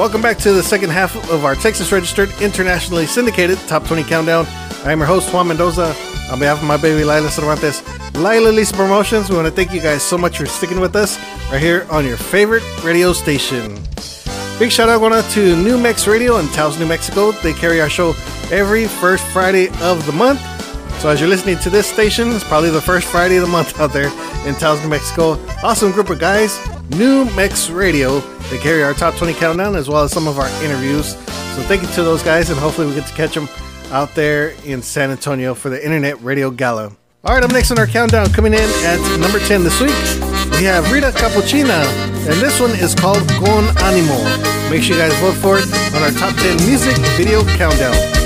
[0.00, 4.46] Welcome back to the second half of our Texas registered internationally syndicated Top 20 Countdown.
[4.82, 5.94] I am your host, Juan Mendoza.
[6.32, 7.82] On behalf of my baby Lila Cervantes,
[8.14, 11.18] Lila Lisa Promotions, we want to thank you guys so much for sticking with us
[11.52, 13.74] right here on your favorite radio station.
[14.58, 17.32] Big shout out going out to New Mex Radio in Taos, New Mexico.
[17.32, 18.14] They carry our show
[18.50, 20.40] every first Friday of the month.
[21.00, 23.80] So as you're listening to this station, it's probably the first Friday of the month
[23.80, 24.12] out there
[24.46, 25.38] in Taos, New Mexico.
[25.62, 26.58] Awesome group of guys,
[26.90, 28.20] New Mex Radio.
[28.50, 31.12] They carry our top 20 countdown as well as some of our interviews.
[31.14, 33.48] So thank you to those guys, and hopefully we get to catch them
[33.90, 36.94] out there in San Antonio for the Internet Radio Gala.
[37.24, 39.96] All right, up next on our countdown, coming in at number 10 this week,
[40.52, 41.82] we have Rita Capuchina,
[42.28, 44.22] and this one is called Con Animo.
[44.68, 48.19] Make sure you guys vote for it on our top 10 music video countdown.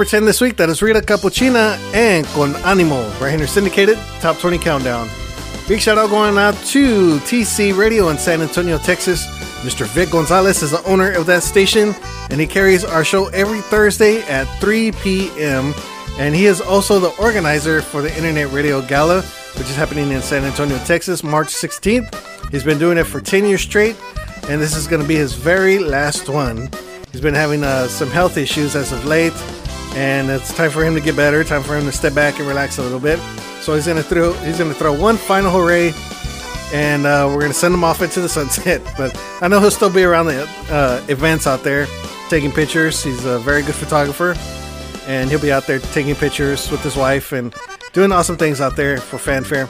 [0.00, 4.38] Number 10 this week, that is Rita Capuchina and Con Animo, right here syndicated Top
[4.38, 5.10] 20 Countdown.
[5.68, 9.26] Big shout out going out to TC Radio in San Antonio, Texas.
[9.62, 9.84] Mr.
[9.88, 11.94] Vic Gonzalez is the owner of that station,
[12.30, 15.74] and he carries our show every Thursday at 3 p.m.
[16.18, 20.22] And he is also the organizer for the Internet Radio Gala, which is happening in
[20.22, 22.50] San Antonio, Texas, March 16th.
[22.50, 23.96] He's been doing it for 10 years straight,
[24.48, 26.70] and this is going to be his very last one.
[27.12, 29.34] He's been having uh, some health issues as of late,
[29.94, 31.42] and it's time for him to get better.
[31.44, 33.18] Time for him to step back and relax a little bit.
[33.60, 35.92] So he's gonna throw he's gonna throw one final hooray,
[36.72, 38.80] and uh, we're gonna send him off into the sunset.
[38.96, 41.86] But I know he'll still be around the uh, events out there,
[42.28, 43.02] taking pictures.
[43.02, 44.34] He's a very good photographer,
[45.06, 47.54] and he'll be out there taking pictures with his wife and
[47.92, 49.68] doing awesome things out there for fanfare,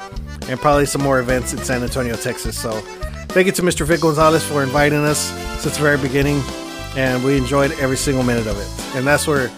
[0.49, 2.61] and probably some more events in San Antonio, Texas.
[2.61, 2.73] So
[3.31, 3.87] thank you to Mr.
[3.87, 5.31] Vic Gonzalez for inviting us
[5.63, 6.43] since the very beginning,
[6.97, 8.97] and we enjoyed every single minute of it.
[8.97, 9.51] And that's where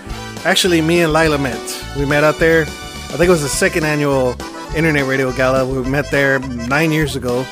[0.44, 1.84] actually me and Lila met.
[1.96, 2.62] We met out there.
[2.62, 4.36] I think it was the second annual
[4.74, 5.66] Internet Radio Gala.
[5.66, 7.44] We met there nine years ago,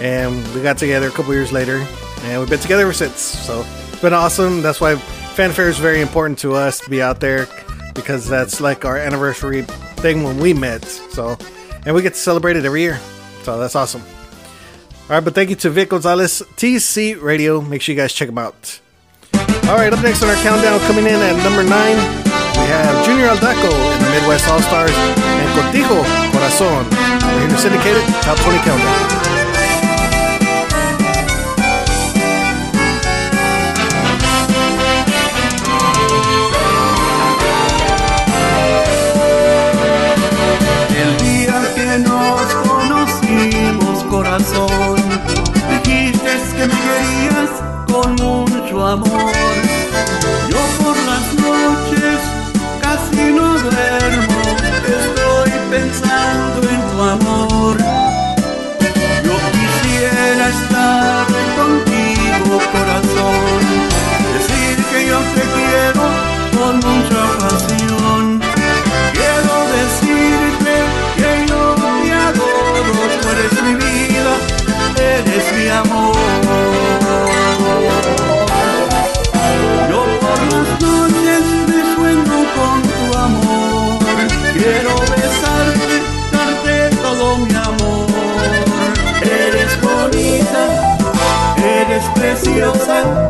[0.00, 1.86] and we got together a couple years later,
[2.22, 3.20] and we've been together ever since.
[3.20, 4.62] So it's been awesome.
[4.62, 7.46] That's why fanfare is very important to us to be out there
[7.94, 10.84] because that's like our anniversary thing when we met.
[10.84, 11.36] So,
[11.84, 12.98] and we get to celebrate it every year.
[13.42, 14.02] So that's awesome.
[14.02, 17.60] All right, but thank you to Vic Gonzalez, TC Radio.
[17.60, 18.80] Make sure you guys check them out.
[19.68, 21.96] All right, up next on our countdown, coming in at number nine,
[22.58, 26.86] we have Junior Aldaco in the Midwest All Stars and Contigo Corazon.
[27.34, 29.21] We're here to syndicated Top 20 Countdown.
[79.90, 83.98] Yo por las noches me sueño con tu amor,
[84.54, 85.96] quiero besarte,
[86.32, 88.06] darte todo mi amor.
[89.22, 90.62] Eres bonita,
[91.58, 93.28] eres preciosa,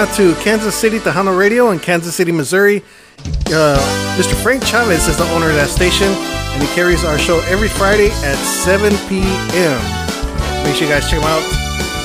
[0.00, 2.82] out to Kansas City Tejano Radio in Kansas City, Missouri.
[3.52, 3.76] Uh,
[4.16, 4.32] Mr.
[4.42, 8.08] Frank Chavez is the owner of that station, and he carries our show every Friday
[8.24, 9.78] at 7 p.m.
[10.64, 11.42] Make sure you guys check him out.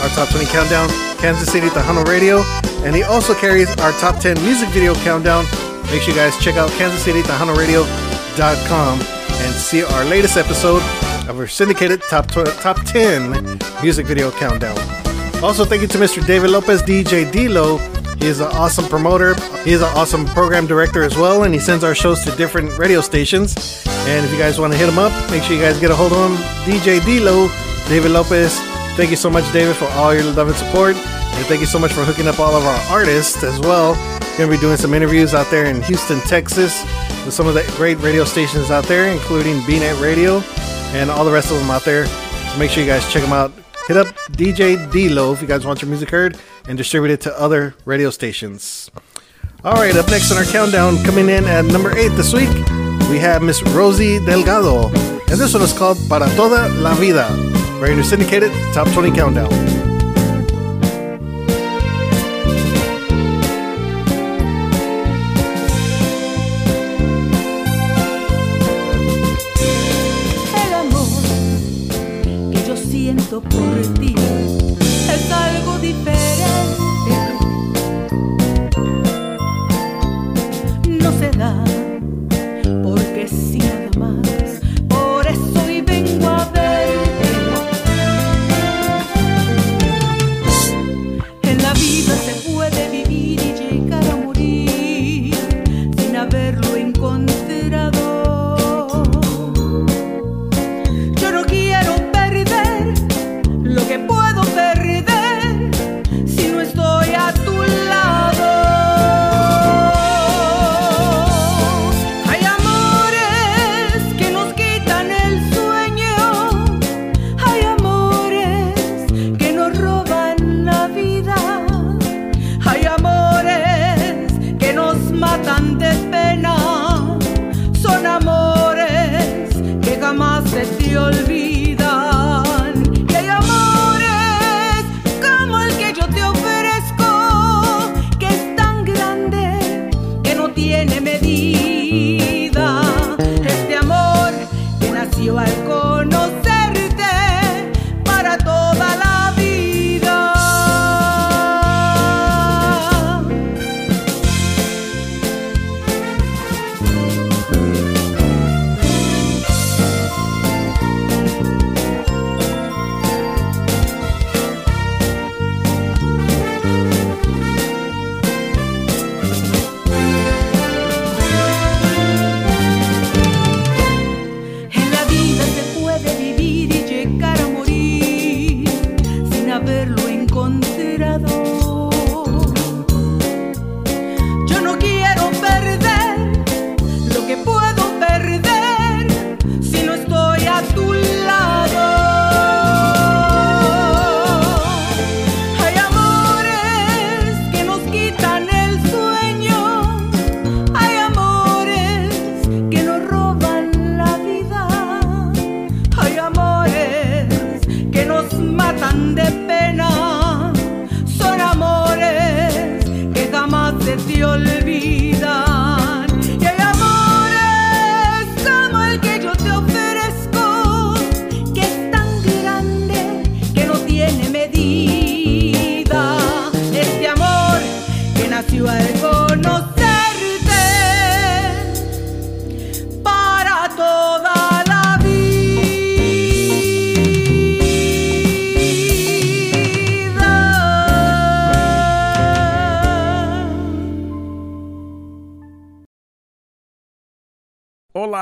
[0.03, 0.89] Our Top 20 Countdown,
[1.23, 2.43] Kansas City Tejano Radio,
[2.83, 5.45] and he also carries our Top 10 Music Video Countdown.
[5.87, 10.81] Make sure you guys check out kansascitytejanoradio.com and see our latest episode
[11.29, 14.75] of our syndicated top tw- top 10 music video countdown.
[15.43, 16.25] Also, thank you to Mr.
[16.25, 17.79] David Lopez, DJ Dilo.
[18.21, 19.35] He is an awesome promoter.
[19.63, 22.77] He is an awesome program director as well, and he sends our shows to different
[22.79, 23.83] radio stations.
[23.87, 25.95] And if you guys want to hit him up, make sure you guys get a
[25.95, 26.37] hold of him.
[26.65, 27.49] DJ Dilo,
[27.87, 28.57] David Lopez.
[28.95, 30.95] Thank you so much, David, for all your love and support.
[30.95, 33.93] And thank you so much for hooking up all of our artists as well.
[34.37, 36.81] Going to be doing some interviews out there in Houston, Texas,
[37.25, 40.39] with some of the great radio stations out there, including BNet Radio
[40.95, 42.05] and all the rest of them out there.
[42.05, 43.51] So make sure you guys check them out.
[43.87, 47.39] Hit up DJ D-Lo if you guys want your music heard and distribute it to
[47.39, 48.91] other radio stations.
[49.63, 52.49] All right, up next on our countdown, coming in at number eight this week,
[53.09, 54.89] we have Miss Rosie Delgado.
[54.89, 57.27] And this one is called Para Toda la Vida.
[57.79, 59.84] Radio syndicated Top 20 Countdown.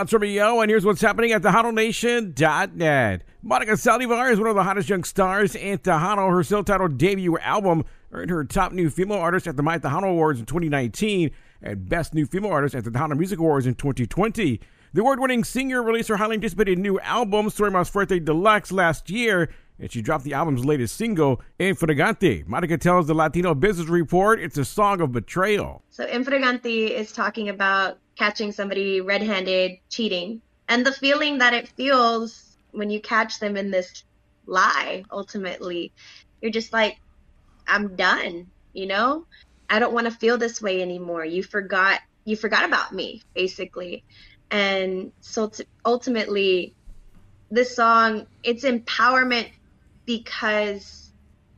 [0.04, 3.22] It's Romeo, and here's what's happening at TejanoNation.net.
[3.42, 6.30] Monica Saldivar is one of the hottest young stars in Tejano.
[6.30, 10.42] Her self-titled debut album earned her top new female artist at the My Tejano Awards
[10.42, 11.32] in 2019
[11.62, 14.60] and Best New Female Artist at the Tejano Music Awards in 2020.
[14.92, 19.54] The award-winning singer released her highly anticipated new album, Soy Mas Fuerte Deluxe, last year,
[19.80, 22.46] and she dropped the album's latest single, Infraganti.
[22.46, 25.82] Monica tells the Latino Business Report it's a song of betrayal.
[25.90, 32.58] So Infraganti is talking about catching somebody red-handed cheating and the feeling that it feels
[32.72, 34.04] when you catch them in this
[34.46, 35.94] lie ultimately.
[36.42, 36.98] You're just like
[37.68, 39.26] I'm done, you know?
[39.70, 41.26] I don't want to feel this way anymore.
[41.26, 44.04] You forgot you forgot about me basically.
[44.52, 46.76] And so t- ultimately
[47.52, 49.52] this song it's empowerment
[50.06, 51.12] because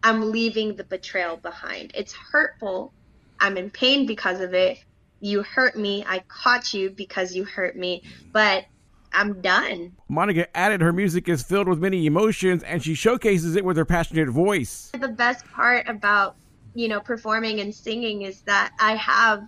[0.04, 1.92] I'm leaving the betrayal behind.
[1.96, 2.94] It's hurtful.
[3.40, 4.78] I'm in pain because of it.
[5.20, 6.04] You hurt me.
[6.08, 8.66] I caught you because you hurt me, but
[9.14, 9.94] I'm done.
[10.10, 13.86] Monica added her music is filled with many emotions and she showcases it with her
[13.86, 14.92] passionate voice.
[15.00, 16.36] The best part about,
[16.74, 19.48] you know, performing and singing is that I have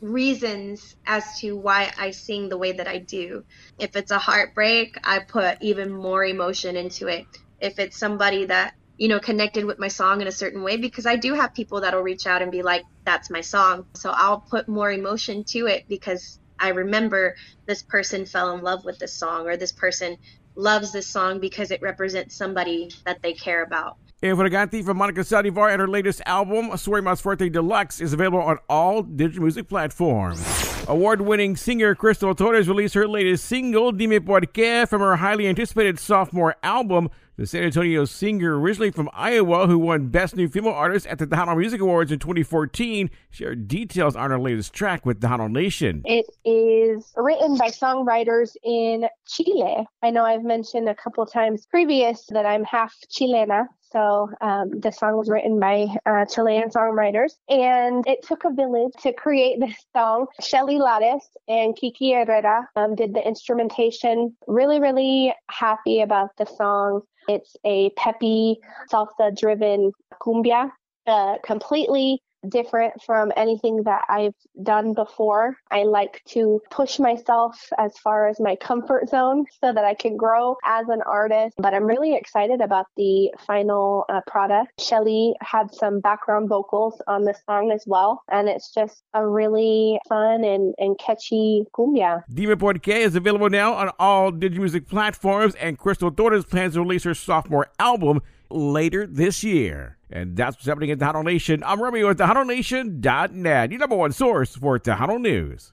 [0.00, 3.44] reasons as to why I sing the way that I do.
[3.78, 7.26] If it's a heartbreak, I put even more emotion into it.
[7.60, 11.06] If it's somebody that, you know, connected with my song in a certain way, because
[11.06, 13.86] I do have people that'll reach out and be like, that's my song.
[13.94, 17.34] So I'll put more emotion to it because I remember
[17.66, 20.16] this person fell in love with this song or this person
[20.56, 23.96] loves this song because it represents somebody that they care about.
[24.22, 28.56] Infraganti from Monica Saldivar and her latest album, Soy Mas Fuerte Deluxe, is available on
[28.66, 30.40] all digital music platforms.
[30.88, 35.46] Award winning singer Crystal Torres released her latest single, Dime Por Qué, from her highly
[35.46, 37.10] anticipated sophomore album.
[37.36, 41.26] The San Antonio singer, originally from Iowa, who won Best New Female Artist at the
[41.26, 46.00] Tejano Music Awards in 2014, shared details on her latest track with Tejano Nation.
[46.06, 49.86] It is written by songwriters in Chile.
[50.02, 53.66] I know I've mentioned a couple times previous that I'm half Chilena.
[53.92, 58.92] So um, the song was written by uh, Chilean songwriters, and it took a village
[59.02, 60.26] to create this song.
[60.40, 64.36] Shelly Lares and Kiki Herrera um, did the instrumentation.
[64.46, 67.02] Really, really happy about the song.
[67.28, 68.58] It's a peppy,
[68.92, 70.70] salsa-driven cumbia,
[71.06, 75.56] uh, completely different from anything that I've done before.
[75.70, 80.16] I like to push myself as far as my comfort zone so that I can
[80.16, 81.56] grow as an artist.
[81.58, 84.80] But I'm really excited about the final uh, product.
[84.80, 89.98] Shelly had some background vocals on the song as well, and it's just a really
[90.08, 92.22] fun and, and catchy cumbia.
[92.32, 96.74] Dime Por Qué is available now on all digital music platforms, and Crystal Torres plans
[96.74, 99.96] to release her sophomore album later this year.
[100.10, 101.62] And that's what's happening at Tejano Nation.
[101.64, 105.72] I'm Romeo at TejanoNation.net, your number one source for Tejano News.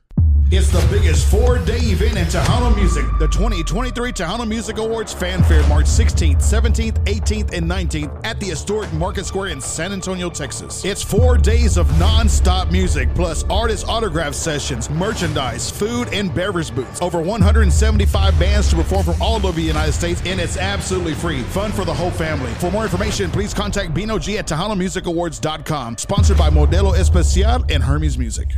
[0.55, 3.05] It's the biggest four day event in Tejano music.
[3.17, 8.93] The 2023 Tejano Music Awards Fanfare, March 16th, 17th, 18th, and 19th at the historic
[8.93, 10.85] Market Square in San Antonio, Texas.
[10.85, 16.75] It's four days of non stop music, plus artist autograph sessions, merchandise, food, and beverage
[16.75, 17.01] booths.
[17.01, 21.41] Over 175 bands to perform from all over the United States, and it's absolutely free.
[21.41, 22.53] Fun for the whole family.
[22.59, 25.97] For more information, please contact Bino G at TejanoMusicAwards.com.
[25.97, 28.49] Sponsored by Modelo Especial and Hermes Music.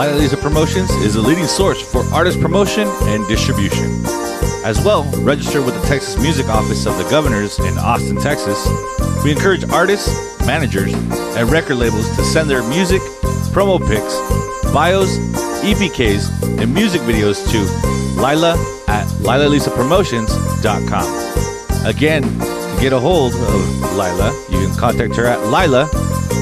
[0.00, 4.02] Lila Lisa Promotions is a leading source for artist promotion and distribution.
[4.64, 8.66] As well, register with the Texas Music Office of the Governors in Austin, Texas.
[9.24, 10.08] We encourage artists,
[10.46, 13.02] managers, and record labels to send their music,
[13.52, 14.14] promo pics,
[14.72, 15.18] bios,
[15.62, 16.30] EPKs,
[16.62, 17.58] and music videos to
[18.20, 18.56] Lila
[18.88, 21.86] at LilaLisaPromotions.com.
[21.86, 22.24] Again,
[22.80, 25.84] get a hold of Lila, you can contact her at Lila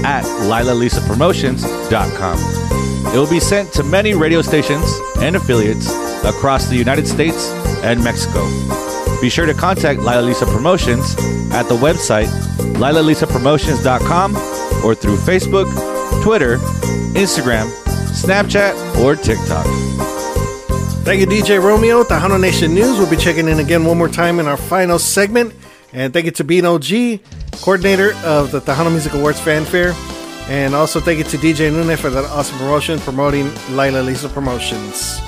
[0.04, 2.38] at LilaLisaPromotions.com.
[3.12, 4.84] It will be sent to many radio stations
[5.18, 5.90] and affiliates
[6.24, 7.50] across the United States
[7.82, 8.44] and Mexico.
[9.20, 11.16] Be sure to contact Lila Lisa Promotions
[11.52, 12.28] at the website
[12.78, 14.36] LilaLisaPromotions.com
[14.84, 15.66] or through Facebook,
[16.22, 16.58] Twitter,
[17.18, 17.68] Instagram,
[18.12, 19.66] Snapchat, or TikTok.
[21.04, 22.04] Thank you, DJ Romeo.
[22.04, 22.98] Tejano Nation News.
[22.98, 25.52] We'll be checking in again one more time in our final segment.
[25.92, 27.20] And thank you to Bino G.
[27.62, 29.94] coordinator of the Tejano Music Awards Fanfare.
[30.48, 35.20] And also thank you to DJ Nune for that awesome promotion promoting Lila Lisa Promotions.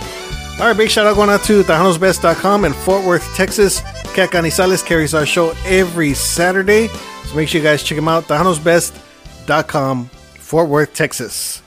[0.59, 3.81] All right, big shout out going out to Tejano'sBest.com in Fort Worth, Texas.
[4.15, 6.89] Cat Canizales carries our show every Saturday.
[7.25, 8.25] So make sure you guys check him out.
[8.25, 11.63] Tejano'sBest.com, Fort Worth, Texas.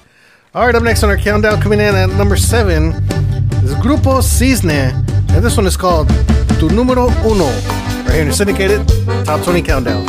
[0.53, 2.89] All right, up next on our countdown, coming in at number seven
[3.63, 4.93] is Grupo Cisne.
[5.31, 7.82] And this one is called Tu Número Uno.
[8.05, 8.87] Right here in syndicated
[9.25, 10.05] Top 20 Countdown.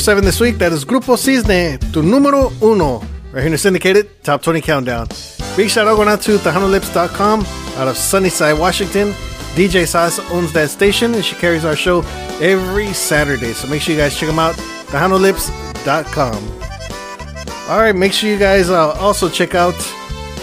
[0.00, 3.00] Seven this week, that is Grupo Cisne, tu número uno.
[3.32, 5.08] Right here in the syndicated Top 20 Countdown.
[5.56, 7.40] Big shout out going out to TejanoLips.com
[7.76, 9.12] out of Sunnyside, Washington.
[9.54, 12.02] DJ Sas owns that station and she carries our show
[12.40, 13.52] every Saturday.
[13.52, 14.54] So make sure you guys check them out.
[14.90, 16.60] TejanoLips.com.
[17.68, 19.74] All right, make sure you guys uh, also check out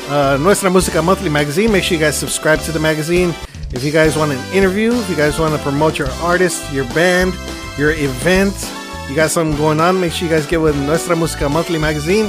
[0.09, 1.71] uh, Nuestra Música Monthly magazine.
[1.71, 3.33] Make sure you guys subscribe to the magazine.
[3.73, 6.85] If you guys want an interview, if you guys want to promote your artist, your
[6.93, 7.33] band,
[7.77, 8.53] your event,
[9.09, 12.27] you got something going on, make sure you guys get with Nuestra Música Monthly magazine.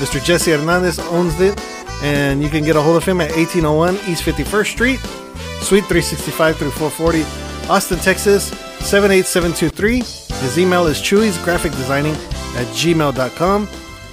[0.00, 0.20] Mr.
[0.22, 1.60] Jesse Hernandez owns it,
[2.02, 4.98] and you can get a hold of him at 1801 East 51st Street,
[5.60, 7.22] Suite 365 through 440,
[7.70, 8.48] Austin, Texas
[8.80, 9.98] 78723.
[10.42, 12.14] His email is Chewy's Graphic Designing
[12.56, 13.68] at gmail.com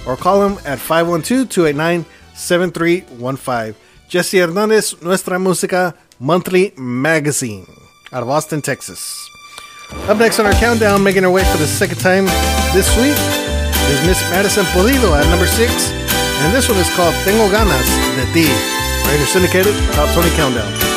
[0.06, 3.74] or call him at 512-289-7315.
[4.08, 7.66] Jesse Hernandez, Nuestra Música Monthly Magazine
[8.12, 9.31] out of Austin, Texas.
[10.08, 12.26] Up next on our countdown, making her way for the second time
[12.74, 13.16] this week
[13.90, 15.90] is Miss Madison Pulido at number six.
[16.42, 18.48] And this one is called Tengo Ganas de Ti.
[19.08, 20.91] Radio Syndicated, Top 20 Countdown.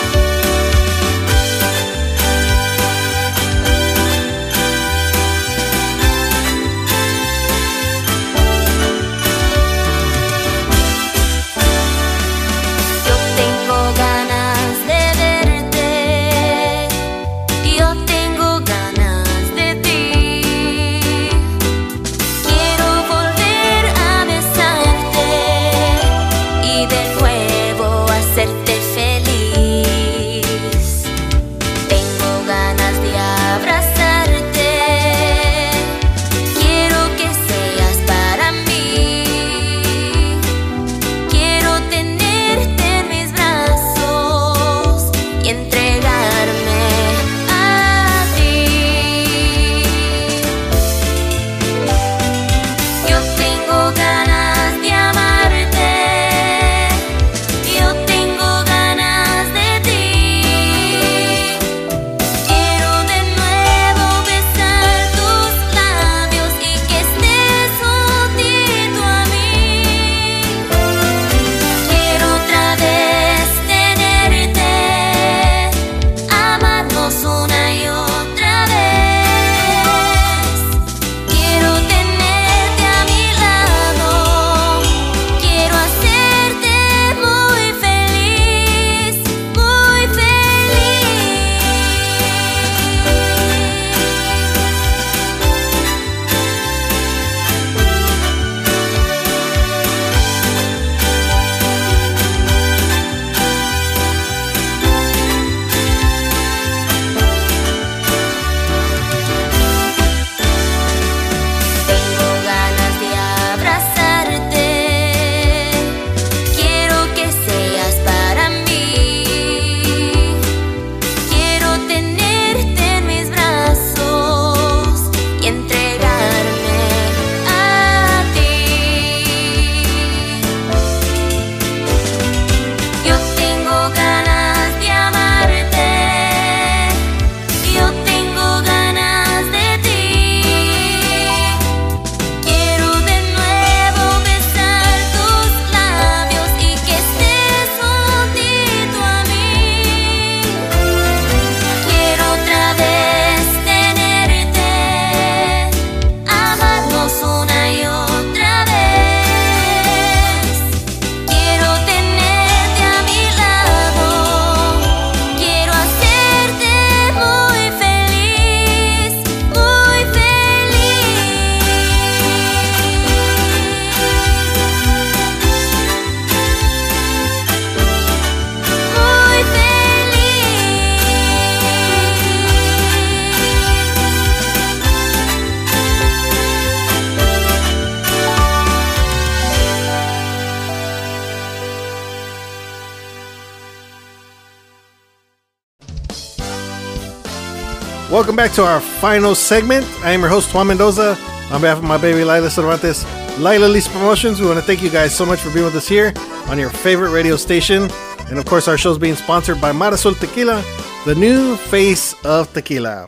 [198.36, 199.86] Welcome back to our final segment.
[200.04, 201.12] I am your host, Juan Mendoza.
[201.52, 203.06] On behalf of my baby Lila Cervantes,
[203.40, 205.88] Lila Lisa Promotions, we want to thank you guys so much for being with us
[205.88, 206.12] here
[206.48, 207.90] on your favorite radio station.
[208.28, 210.62] And of course, our show is being sponsored by Marasol Tequila,
[211.06, 213.08] the new face of tequila.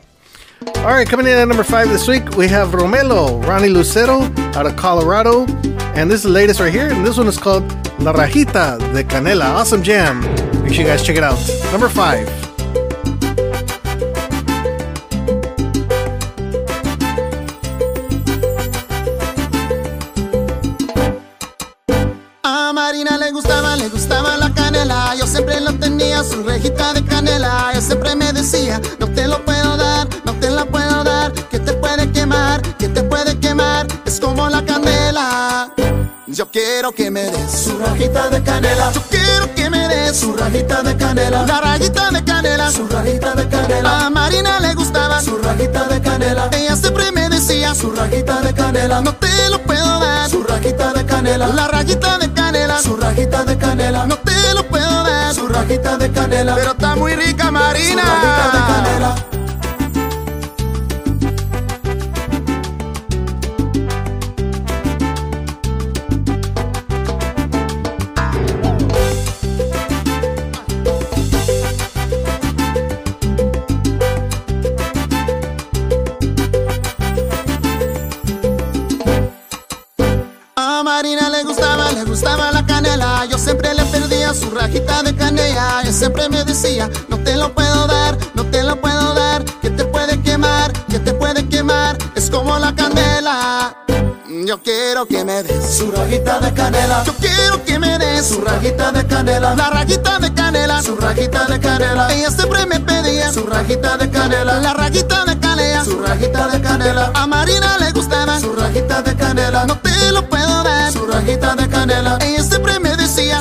[0.76, 4.22] All right, coming in at number five this week, we have Romelo, Ronnie Lucero
[4.56, 5.44] out of Colorado.
[5.92, 6.90] And this is the latest right here.
[6.90, 9.44] And this one is called La Rajita de Canela.
[9.56, 10.22] Awesome jam.
[10.62, 11.38] Make sure you guys check it out.
[11.70, 12.37] Number five.
[26.36, 27.72] Lo tenía, su rejita de canela.
[27.74, 31.32] Yo siempre me decía, no te lo puedo dar, no te la puedo dar.
[31.50, 33.86] Que te puede quemar, que te puede quemar.
[34.04, 35.72] Es como la candela.
[36.26, 38.92] Yo quiero que me des su rajita de canela.
[38.92, 41.46] Yo quiero que me des su rajita de canela.
[41.46, 42.70] La rajita de canela.
[42.70, 44.06] Su rajita de canela.
[44.06, 46.48] A Marina le gustaba su rajita de canela.
[46.52, 49.00] Ella siempre me decía su rajita de canela.
[49.00, 50.28] No te lo puedo dar.
[50.30, 51.48] Su rajita de canela.
[51.48, 52.80] La rajita de canela.
[52.80, 53.57] Su rajita de canela.
[55.76, 56.54] De canela.
[56.54, 58.57] Pero está muy rica Marina.
[85.58, 85.80] De canela.
[85.82, 89.44] Ella siempre me decía, no te lo puedo dar, no te lo puedo dar.
[89.60, 91.96] Que te puede quemar, que te puede quemar.
[92.14, 93.74] Es como la candela.
[94.46, 97.02] Yo quiero que me des su rajita de canela.
[97.04, 99.54] Yo quiero que me des su rajita de canela.
[99.54, 102.12] La rajita de canela, su rajita de canela.
[102.12, 104.60] Ella siempre me pedía su rajita de canela.
[104.60, 107.10] La rajita de canela, su rajita de canela.
[107.14, 109.66] A Marina le gustaba su rajita de canela.
[109.66, 112.18] No te lo puedo dar, su rajita de canela.
[112.22, 112.87] Ella siempre me decía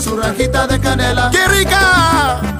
[0.01, 1.29] su rajita de canela.
[1.31, 2.56] ¡Qué rica!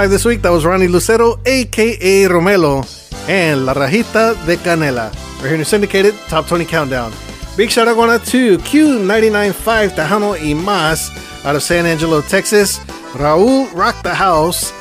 [0.00, 2.80] Five this week, that was Ronnie Lucero, aka Romelo,
[3.28, 5.12] and La Rajita de Canela.
[5.42, 7.12] We're here to syndicated top 20 countdown.
[7.54, 11.10] Big shout out going out to Q995 Tejano y Mas
[11.44, 12.78] out of San Angelo, Texas.
[13.12, 14.72] Raul Rock the House.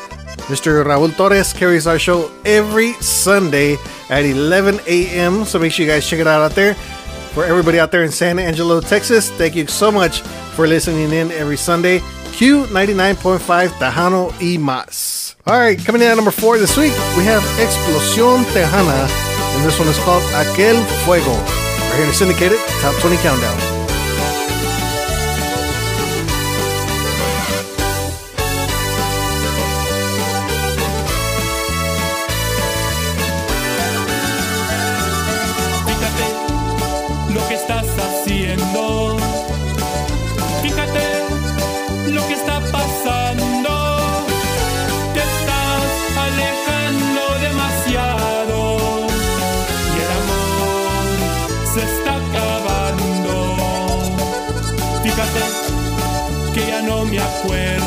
[0.47, 0.85] Mr.
[0.85, 3.75] Raul Torres carries our show every Sunday
[4.09, 5.43] at 11 a.m.
[5.43, 6.75] So make sure you guys check it out out there.
[7.35, 10.21] For everybody out there in San Angelo, Texas, thank you so much
[10.55, 11.99] for listening in every Sunday.
[12.39, 15.08] Q99.5 Tejano y Mas.
[15.49, 19.09] All right, coming in at number four this week, we have Explosión Tejana,
[19.55, 21.31] and this one is called Aquel Fuego.
[21.31, 23.68] We're here to syndicate it, Top 20 Countdown.
[57.47, 57.78] No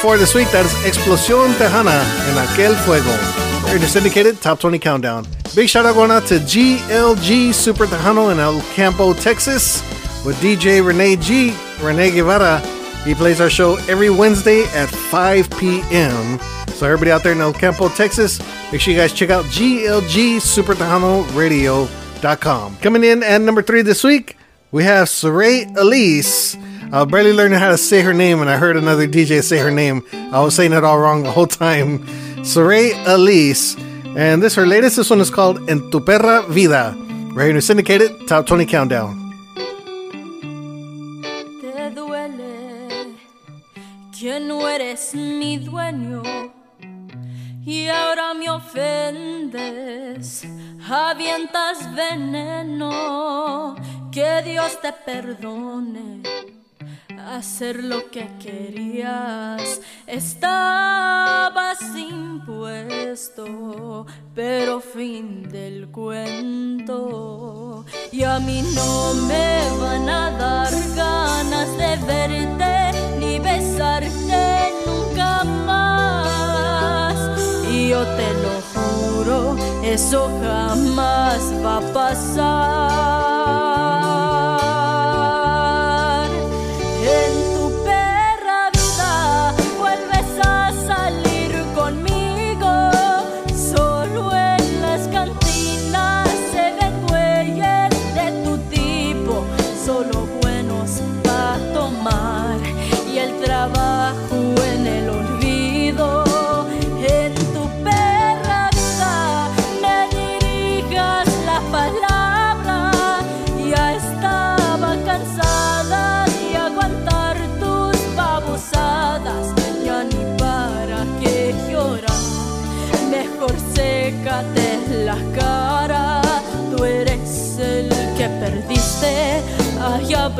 [0.00, 2.00] Four this week, that is Explosión Tejana
[2.30, 3.10] en Aquel Fuego.
[3.68, 5.26] Here to syndicated Top 20 Countdown.
[5.56, 9.82] Big shout out going out to GLG Super Tejano in El Campo, Texas,
[10.24, 11.52] with DJ Renee G.
[11.82, 12.60] Renee Guevara.
[13.04, 16.38] He plays our show every Wednesday at 5 p.m.
[16.68, 18.38] So everybody out there in El Campo, Texas,
[18.70, 22.76] make sure you guys check out GLG Super Tejano Radio.com.
[22.76, 24.36] Coming in at number three this week,
[24.70, 26.56] we have Saray Elise.
[26.90, 29.58] I was barely learning how to say her name, and I heard another DJ say
[29.58, 30.02] her name.
[30.32, 31.98] I was saying it all wrong the whole time.
[32.44, 33.76] Saray Elise.
[34.16, 34.96] And this her latest.
[34.96, 36.96] This one is called En Tu Perra Vida.
[37.34, 39.28] Right here in syndicated Top 20 Countdown.
[44.18, 46.22] Que no eres mi dueño
[47.64, 50.44] y ahora me ofendes,
[50.88, 53.76] avientas veneno,
[54.10, 56.22] que Dios te perdone.
[57.26, 63.44] Hacer lo que querías, estabas impuesto,
[64.34, 67.84] pero fin del cuento.
[68.12, 77.14] Y a mí no me van a dar ganas de verte ni besarte nunca más.
[77.70, 83.18] Y yo te lo juro, eso jamás va a pasar.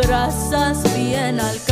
[0.09, 1.68] trazas bien al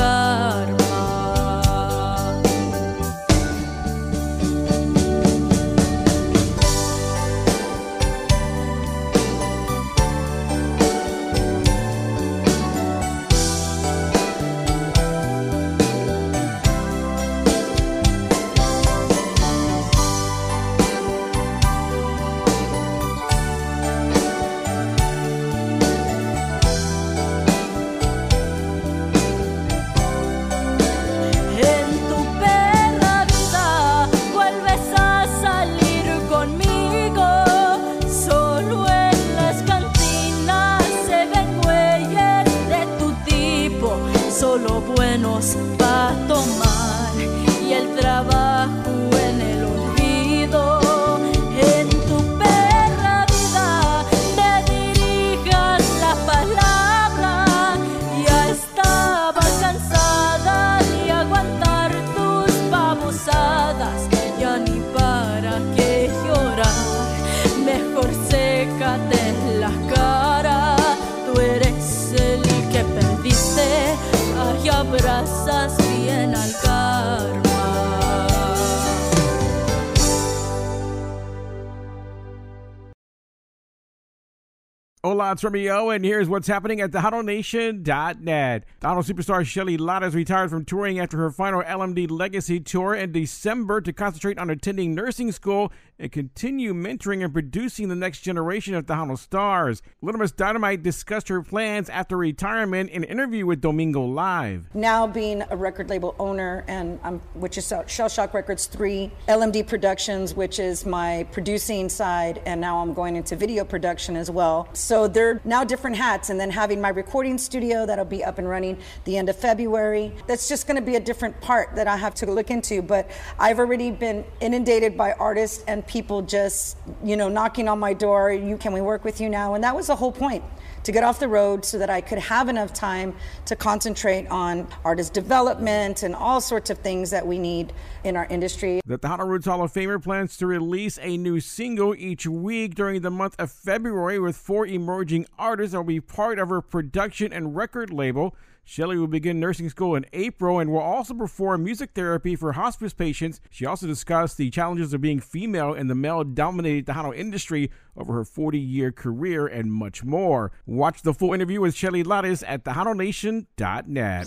[85.06, 88.64] Hola, it's Romeo, and here's what's happening at TejanoNation.net.
[88.80, 93.80] Donald superstar Shelly Lares retired from touring after her final LMD Legacy Tour in December
[93.82, 98.86] to concentrate on attending nursing school and continue mentoring and producing the next generation of
[98.86, 99.80] Tejano stars.
[100.02, 104.66] Little Miss Dynamite discussed her plans after retirement in an interview with Domingo Live.
[104.74, 109.66] now being a record label owner and um, which is shell shock records 3 lmd
[109.66, 114.68] productions which is my producing side and now i'm going into video production as well
[114.72, 118.48] so they're now different hats and then having my recording studio that'll be up and
[118.48, 121.96] running the end of february that's just going to be a different part that i
[121.96, 122.80] have to look into.
[122.80, 127.92] But i've already been inundated by artists and people just you know knocking on my
[127.92, 129.54] door you can we work with you now?
[129.54, 130.42] And that was the whole point
[130.86, 133.12] to get off the road so that I could have enough time
[133.46, 137.72] to concentrate on artist development and all sorts of things that we need
[138.04, 138.80] in our industry.
[138.86, 143.00] The Tejano Roots Hall of Famer plans to release a new single each week during
[143.00, 147.32] the month of February with four emerging artists that will be part of her production
[147.32, 148.36] and record label.
[148.68, 152.92] Shelly will begin nursing school in April and will also perform music therapy for hospice
[152.92, 153.40] patients.
[153.48, 158.12] She also discussed the challenges of being female in the male dominated Tejano industry over
[158.12, 160.50] her 40 year career and much more.
[160.66, 164.26] Watch the full interview with Shelly Lares at TejanoNation.net.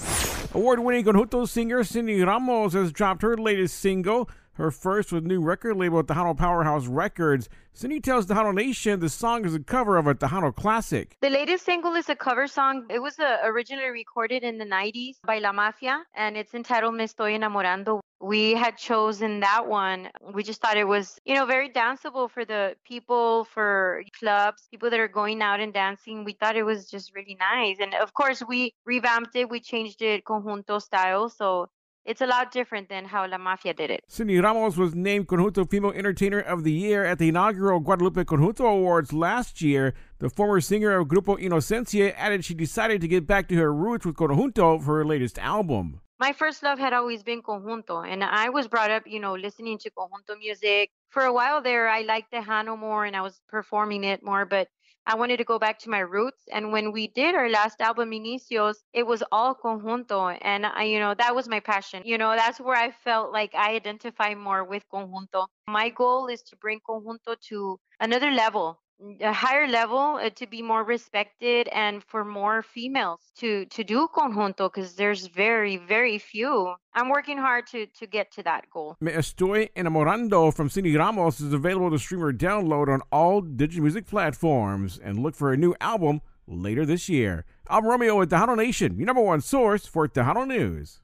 [0.53, 4.29] Award winning Conjunto singer Cindy Ramos has dropped her latest single,
[4.59, 7.47] her first with new record label Tejano Powerhouse Records.
[7.73, 11.15] Cindy tells Tejano Nation the song is a cover of a Tejano classic.
[11.21, 12.85] The latest single is a cover song.
[12.89, 17.05] It was uh, originally recorded in the 90s by La Mafia, and it's entitled Me
[17.05, 18.01] Estoy Enamorando.
[18.21, 20.09] We had chosen that one.
[20.33, 24.89] We just thought it was, you know, very danceable for the people, for clubs, people
[24.89, 26.25] that are going out and dancing.
[26.25, 27.77] We thought it was just really nice.
[27.79, 31.29] And of course, we revamped it, we changed it conjunto style.
[31.29, 31.69] So
[32.09, 34.03] it's a lot different than how La Mafia did it.
[34.07, 38.65] Cindy Ramos was named Conjunto Female Entertainer of the Year at the inaugural Guadalupe Conjunto
[38.65, 39.93] Awards last year.
[40.17, 44.07] The former singer of Grupo Inocencia added she decided to get back to her roots
[44.07, 46.01] with Conjunto for her latest album.
[46.19, 49.77] My first love had always been conjunto, and I was brought up, you know, listening
[49.77, 50.89] to conjunto music.
[51.09, 54.67] For a while there, I liked Tejano more and I was performing it more, but
[55.09, 56.43] I wanted to go back to my roots.
[56.51, 60.37] And when we did our last album, Inicios, it was all conjunto.
[60.41, 62.03] And I, you know, that was my passion.
[62.05, 65.47] You know, that's where I felt like I identify more with conjunto.
[65.67, 68.79] My goal is to bring conjunto to another level,
[69.21, 74.07] a higher level uh, to be more respected and for more females to to do
[74.13, 78.97] conjunto because there's very very few i'm working hard to to get to that goal
[78.99, 83.83] Me Estoy Enamorando from Cindy Ramos is available to stream or download on all digital
[83.83, 87.45] music platforms and look for a new album later this year.
[87.67, 91.01] I'm Romeo with Tejano Nation, your number one source for Tejano News.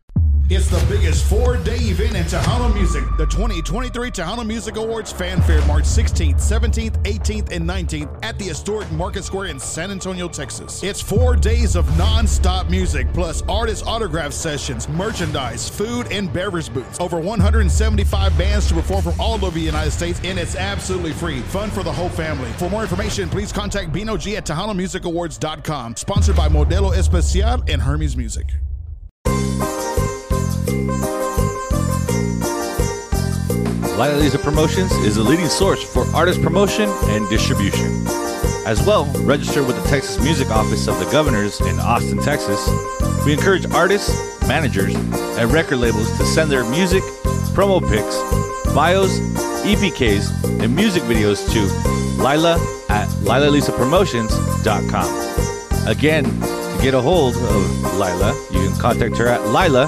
[0.47, 3.03] It's the biggest four day event in Tejano music.
[3.17, 8.45] The 2023 Tejano Music Awards Fan Fanfare, March 16th, 17th, 18th, and 19th at the
[8.45, 10.83] historic Market Square in San Antonio, Texas.
[10.83, 16.71] It's four days of non stop music, plus artist autograph sessions, merchandise, food, and beverage
[16.71, 16.99] booths.
[16.99, 21.39] Over 175 bands to perform from all over the United States, and it's absolutely free.
[21.41, 22.51] Fun for the whole family.
[22.59, 25.95] For more information, please contact Bino G at TejanoMusicAwards.com.
[25.95, 28.45] Sponsored by Modelo Especial and Hermes Music.
[33.97, 38.05] Lila Lisa Promotions is the leading source for artist promotion and distribution.
[38.65, 42.59] As well, register with the Texas Music Office of the Governors in Austin, Texas.
[43.25, 44.11] We encourage artists,
[44.47, 47.03] managers, and record labels to send their music,
[47.53, 48.17] promo pics,
[48.73, 49.19] bios,
[49.63, 51.61] EPKs, and music videos to
[52.21, 52.55] Lila
[52.89, 55.87] at LilaLisaPromotions.com.
[55.87, 58.33] Again, to get a hold of Lila,
[58.65, 59.85] you can contact her at Lila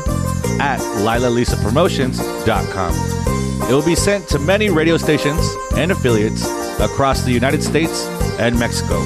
[0.59, 3.69] at LilaLisaPromotions.com.
[3.69, 5.45] It will be sent to many radio stations
[5.75, 6.45] and affiliates
[6.79, 8.05] across the United States
[8.39, 9.01] and Mexico.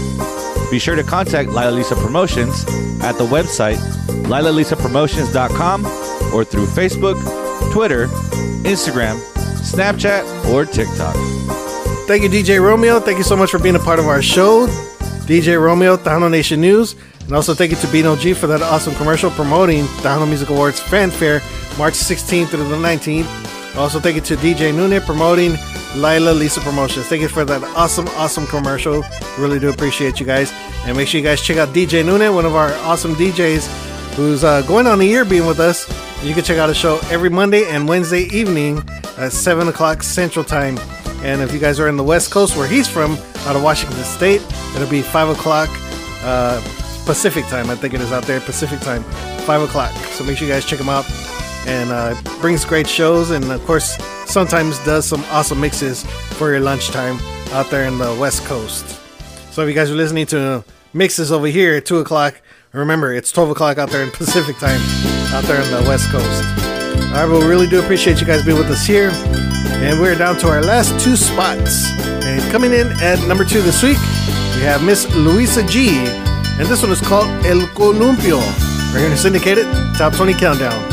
[0.70, 2.64] Be sure to contact Lila Lisa Promotions
[3.02, 3.78] at the website
[4.28, 5.86] LilaLisaPromotions.com
[6.34, 7.16] or through Facebook,
[7.72, 8.08] Twitter,
[8.64, 9.20] Instagram,
[9.62, 11.16] Snapchat, or TikTok.
[12.08, 13.00] Thank you, DJ Romeo.
[13.00, 14.68] Thank you so much for being a part of our show.
[15.26, 16.96] DJ Romeo, Tejano Nation News.
[17.32, 20.50] And also thank you to Bino G for that awesome commercial promoting the Tejano Music
[20.50, 21.40] Awards Fanfare
[21.78, 23.78] March 16th through the 19th.
[23.78, 25.54] Also thank you to DJ Nune promoting
[25.96, 27.08] Lila Lisa Promotions.
[27.08, 29.06] Thank you for that awesome, awesome commercial.
[29.40, 30.52] Really do appreciate you guys.
[30.86, 34.44] And make sure you guys check out DJ Nune, one of our awesome DJs who's
[34.44, 35.88] uh, going on a year being with us.
[36.26, 38.84] You can check out a show every Monday and Wednesday evening
[39.18, 40.78] at 7 o'clock Central Time.
[41.24, 43.14] And if you guys are in the West Coast where he's from,
[43.46, 44.42] out of Washington State,
[44.76, 45.70] it'll be 5 o'clock
[46.24, 46.60] uh,
[47.06, 47.70] Pacific Time.
[47.70, 49.04] I think it is out there, Pacific Time,
[49.46, 49.92] 5 o'clock.
[50.14, 51.06] So make sure you guys check him out.
[51.68, 53.96] And uh, brings great shows and, of course,
[54.26, 56.04] sometimes does some awesome mixes
[56.38, 57.20] for your lunchtime
[57.52, 59.00] out there in the West Coast.
[59.52, 60.64] So if you guys are listening to
[60.94, 62.42] mixes over here at 2 o'clock,
[62.72, 64.80] remember it's 12 o'clock out there in Pacific time
[65.34, 66.44] out there in the West Coast.
[67.12, 69.12] All right, well, we really do appreciate you guys being with us here.
[69.84, 71.90] And we're down to our last two spots.
[72.24, 73.98] And coming in at number two this week,
[74.56, 76.06] we have Miss Luisa G.
[76.62, 78.38] And this one is called El Columpio.
[78.94, 79.66] We're going to syndicate it,
[79.98, 80.91] Top 20 Countdown.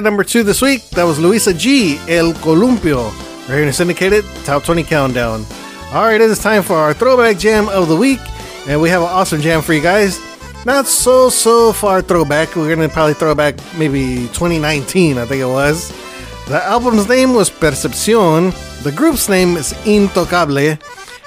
[0.00, 3.10] At number two this week, that was Luisa G, El Columpio.
[3.48, 5.44] Right here in syndicated Top 20 Countdown.
[5.92, 8.20] All right, it is time for our throwback jam of the week.
[8.66, 10.18] And we have an awesome jam for you guys.
[10.64, 12.56] Not so, so far throwback.
[12.56, 15.90] We're going to probably throw back maybe 2019, I think it was.
[16.48, 18.52] The album's name was Percepcion.
[18.82, 20.80] The group's name is Intocable.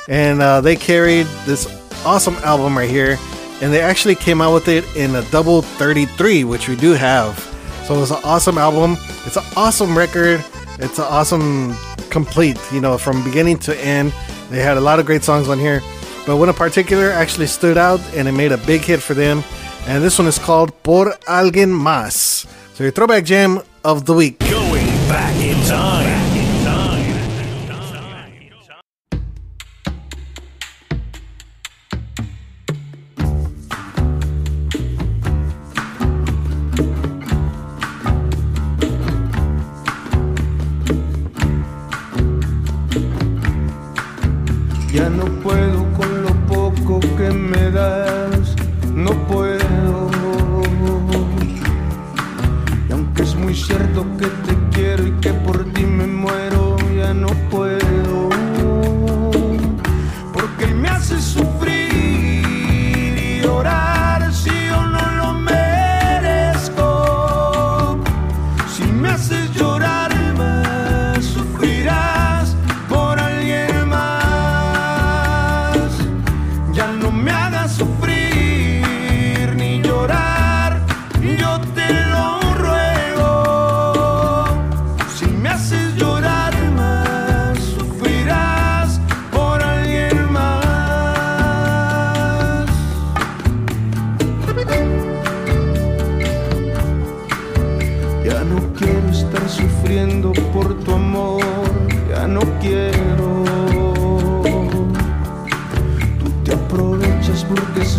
[0.09, 1.67] And uh, they carried this
[2.05, 3.19] awesome album right here.
[3.61, 7.52] And they actually came out with it in a double 33, which we do have.
[7.85, 8.97] So it's an awesome album.
[9.25, 10.43] It's an awesome record.
[10.79, 11.75] It's an awesome
[12.09, 14.13] complete, you know, from beginning to end.
[14.49, 15.81] They had a lot of great songs on here.
[16.25, 19.43] But one in particular actually stood out and it made a big hit for them.
[19.87, 22.45] And this one is called Por Alguien Más.
[22.75, 24.39] So your throwback jam of the week.
[24.39, 26.02] Going back in time.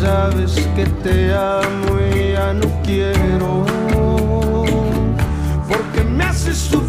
[0.04, 3.64] Sabes que te amo y ya no quiero.
[5.68, 6.83] Porque me haces sufrir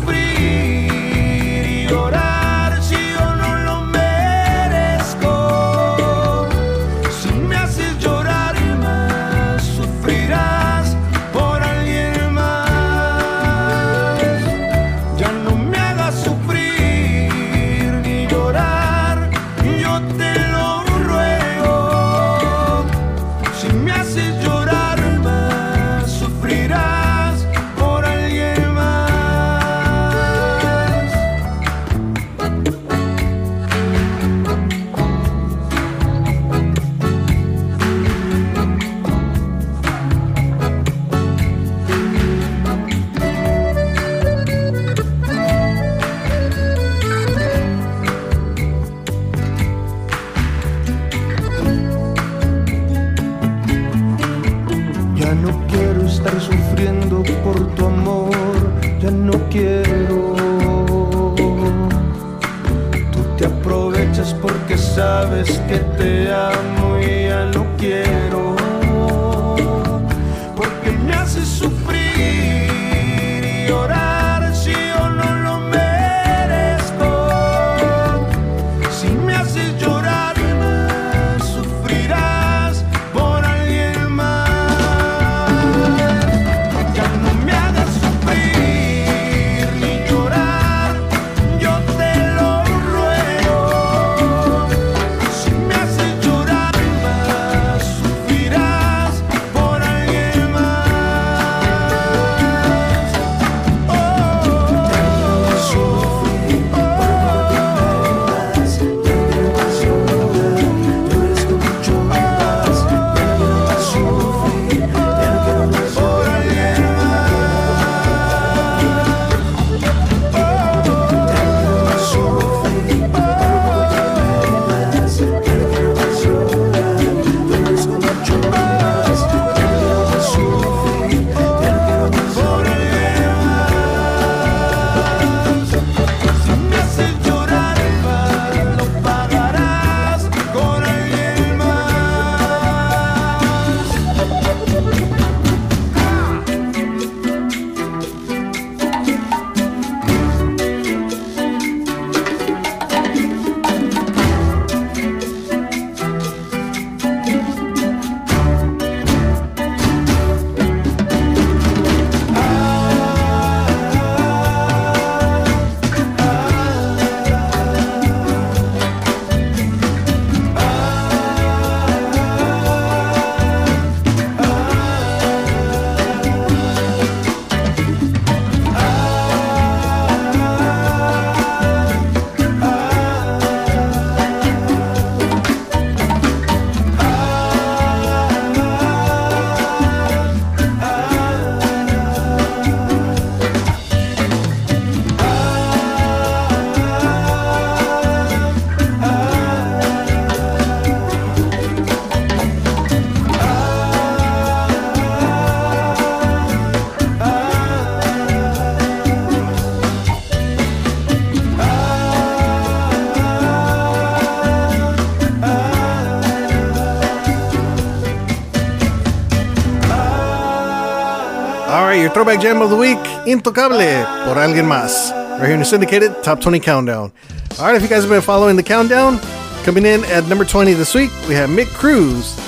[222.16, 222.98] throwback jam of the week,
[223.28, 225.12] Intocable, por alguien más.
[225.38, 227.12] Right here in the syndicated Top 20 Countdown.
[227.60, 229.20] All right, if you guys have been following the countdown,
[229.66, 232.40] coming in at number 20 this week, we have Mick Cruz.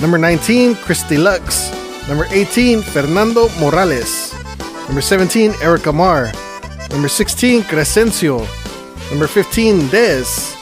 [0.00, 1.68] Number 19, Christy Lux.
[2.06, 4.32] Number 18, Fernando Morales.
[4.86, 6.30] Number 17, Erica Marr.
[6.90, 8.38] Number 16, Crescencio.
[9.10, 10.54] Number 15, Dez.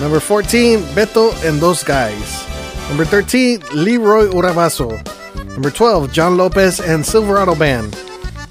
[0.00, 2.48] Number 14, Beto and Those Guys.
[2.88, 5.17] Number 13, Leroy Urabaso.
[5.58, 7.98] Number 12, John Lopez and Silverado Band.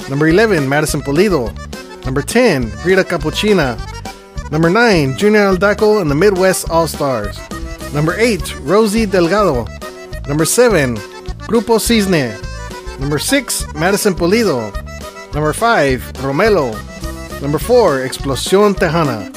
[0.10, 1.56] Number 11, Madison Polido.
[2.04, 3.80] Number 10, Rita Capuchina.
[4.52, 7.40] Number 9, Junior Aldaco and the Midwest All Stars.
[7.94, 9.66] Number 8, Rosie Delgado.
[10.28, 10.98] Number 7,
[11.48, 12.36] Grupo Cisne.
[13.00, 14.74] Number 6, Madison Polido.
[15.34, 16.74] Number 5, Romelo.
[17.42, 19.32] Number 4, Explosión Tejana.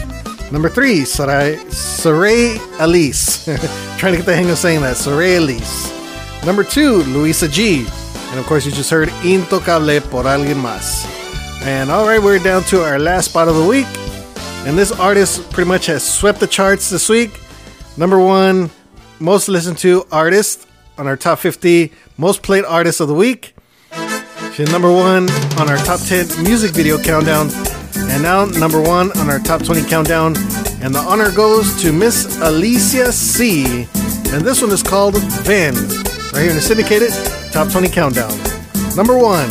[0.51, 3.45] Number 3, Saray, Saray Alice.
[3.99, 4.97] Trying to get the hang of saying that.
[4.97, 6.00] Saray Alice.
[6.45, 7.87] Number 2, Luisa G.
[8.31, 11.05] And of course, you just heard Intocable por alguien más.
[11.63, 13.87] And all right, we're down to our last spot of the week.
[14.67, 17.39] And this artist pretty much has swept the charts this week.
[17.97, 18.71] Number one,
[19.19, 23.55] most listened to artist on our top 50 most played artists of the week.
[24.55, 27.51] She's number one on our top 10 music video countdown.
[27.97, 30.37] And now number one on our top 20 countdown.
[30.83, 33.87] And the honor goes to Miss Alicia C.
[34.33, 35.75] And this one is called Van.
[36.33, 37.11] Right here in the syndicated
[37.51, 38.31] top 20 countdown.
[38.95, 39.49] Number one.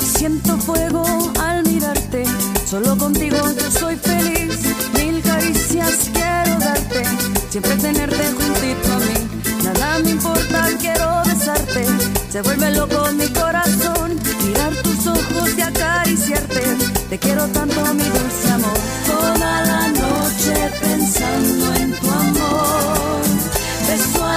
[0.00, 1.04] Siento fuego
[1.38, 2.24] al mirarte,
[2.64, 4.58] solo contigo yo soy feliz.
[4.94, 7.04] Mil caricias quiero darte,
[7.50, 9.64] siempre tenerte juntito a mí.
[9.64, 11.84] Nada me importa, quiero besarte.
[12.30, 16.62] Se vuelve loco mi corazón, mirar tus ojos y acariciarte.
[17.10, 18.78] Te quiero tanto, mi dulce amor.
[19.06, 22.99] Toda la noche pensando en tu amor
[23.90, 24.29] después.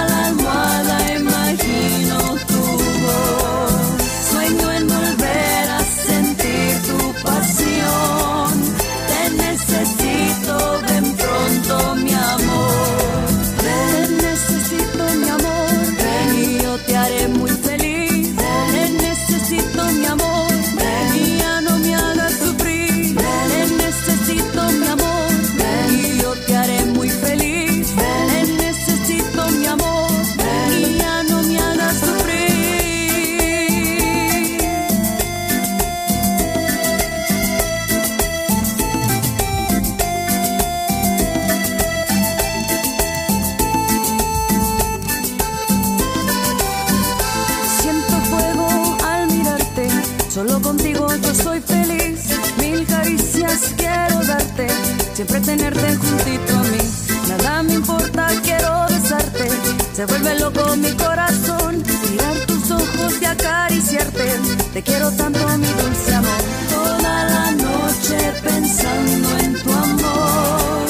[59.94, 61.80] Se vuelve loco mi corazón,
[62.10, 64.40] mirar tus ojos y acariciarte.
[64.72, 66.42] Te quiero tanto, mi dulce amor.
[66.68, 70.86] Toda la noche pensando en tu amor.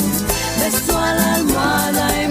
[0.59, 2.22] Beso a la almohada,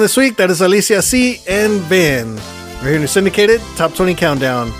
[0.00, 1.40] this week, that is Alicia C.
[1.48, 2.34] and Ben.
[2.76, 4.72] We're here in the syndicated Top 20 Countdown.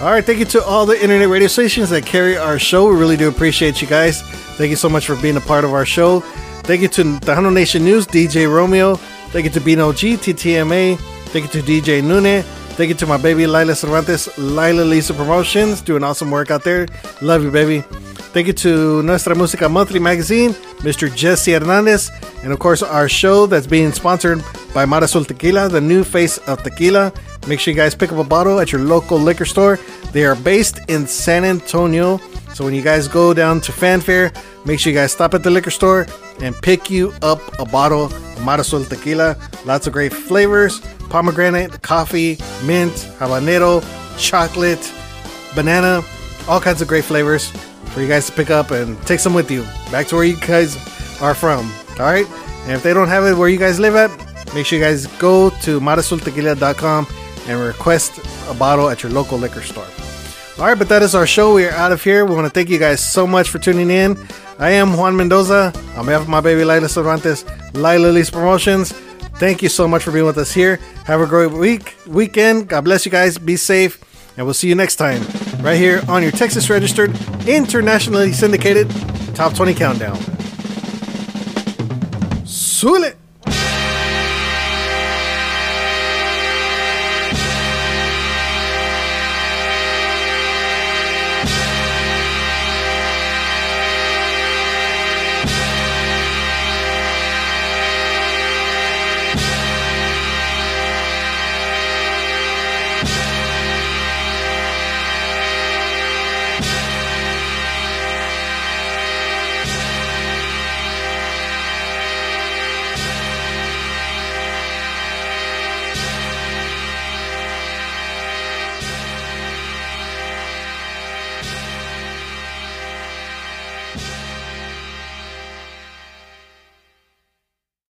[0.00, 2.88] All right, thank you to all the internet radio stations that carry our show.
[2.90, 4.22] We really do appreciate you guys.
[4.56, 6.20] Thank you so much for being a part of our show.
[6.64, 8.96] Thank you to the Tejano Nation News, DJ Romeo.
[8.96, 10.98] Thank you to Bino G, TTMA.
[10.98, 12.42] Thank you to DJ Nune.
[12.76, 16.88] Thank you to my baby Lila Cervantes, Lila Lisa Promotions, doing awesome work out there.
[17.20, 17.84] Love you, baby.
[18.34, 21.06] Thank you to Nuestra Música Monthly Magazine, Mr.
[21.14, 22.10] Jesse Hernandez,
[22.42, 24.42] and of course our show that's being sponsored
[24.74, 27.12] by Marasul Tequila, the new face of tequila.
[27.46, 29.78] Make sure you guys pick up a bottle at your local liquor store.
[30.10, 32.18] They are based in San Antonio.
[32.54, 34.32] So when you guys go down to Fanfare,
[34.64, 36.08] make sure you guys stop at the liquor store
[36.42, 39.36] and pick you up a bottle of Marasul Tequila.
[39.64, 43.80] Lots of great flavors pomegranate, coffee, mint, habanero,
[44.18, 44.92] chocolate,
[45.54, 46.02] banana,
[46.48, 47.52] all kinds of great flavors
[47.94, 49.62] for you guys to pick up and take some with you
[49.92, 50.76] back to where you guys
[51.22, 51.70] are from.
[51.92, 52.26] All right.
[52.64, 54.10] And if they don't have it where you guys live at,
[54.54, 57.06] make sure you guys go to marasultequila.com
[57.46, 58.18] and request
[58.48, 59.86] a bottle at your local liquor store.
[60.58, 61.54] All right, but that is our show.
[61.54, 62.24] We are out of here.
[62.24, 64.16] We want to thank you guys so much for tuning in.
[64.58, 67.44] I am Juan Mendoza on behalf of my baby Lila Cervantes,
[67.74, 68.92] Lila Lisa Promotions.
[69.38, 70.76] Thank you so much for being with us here.
[71.06, 72.68] Have a great week, weekend.
[72.68, 73.36] God bless you guys.
[73.36, 74.00] Be safe,
[74.36, 75.22] and we'll see you next time
[75.64, 77.10] right here on your Texas registered,
[77.48, 78.88] internationally syndicated
[79.34, 80.16] Top 20 Countdown.
[82.44, 83.14] Sule!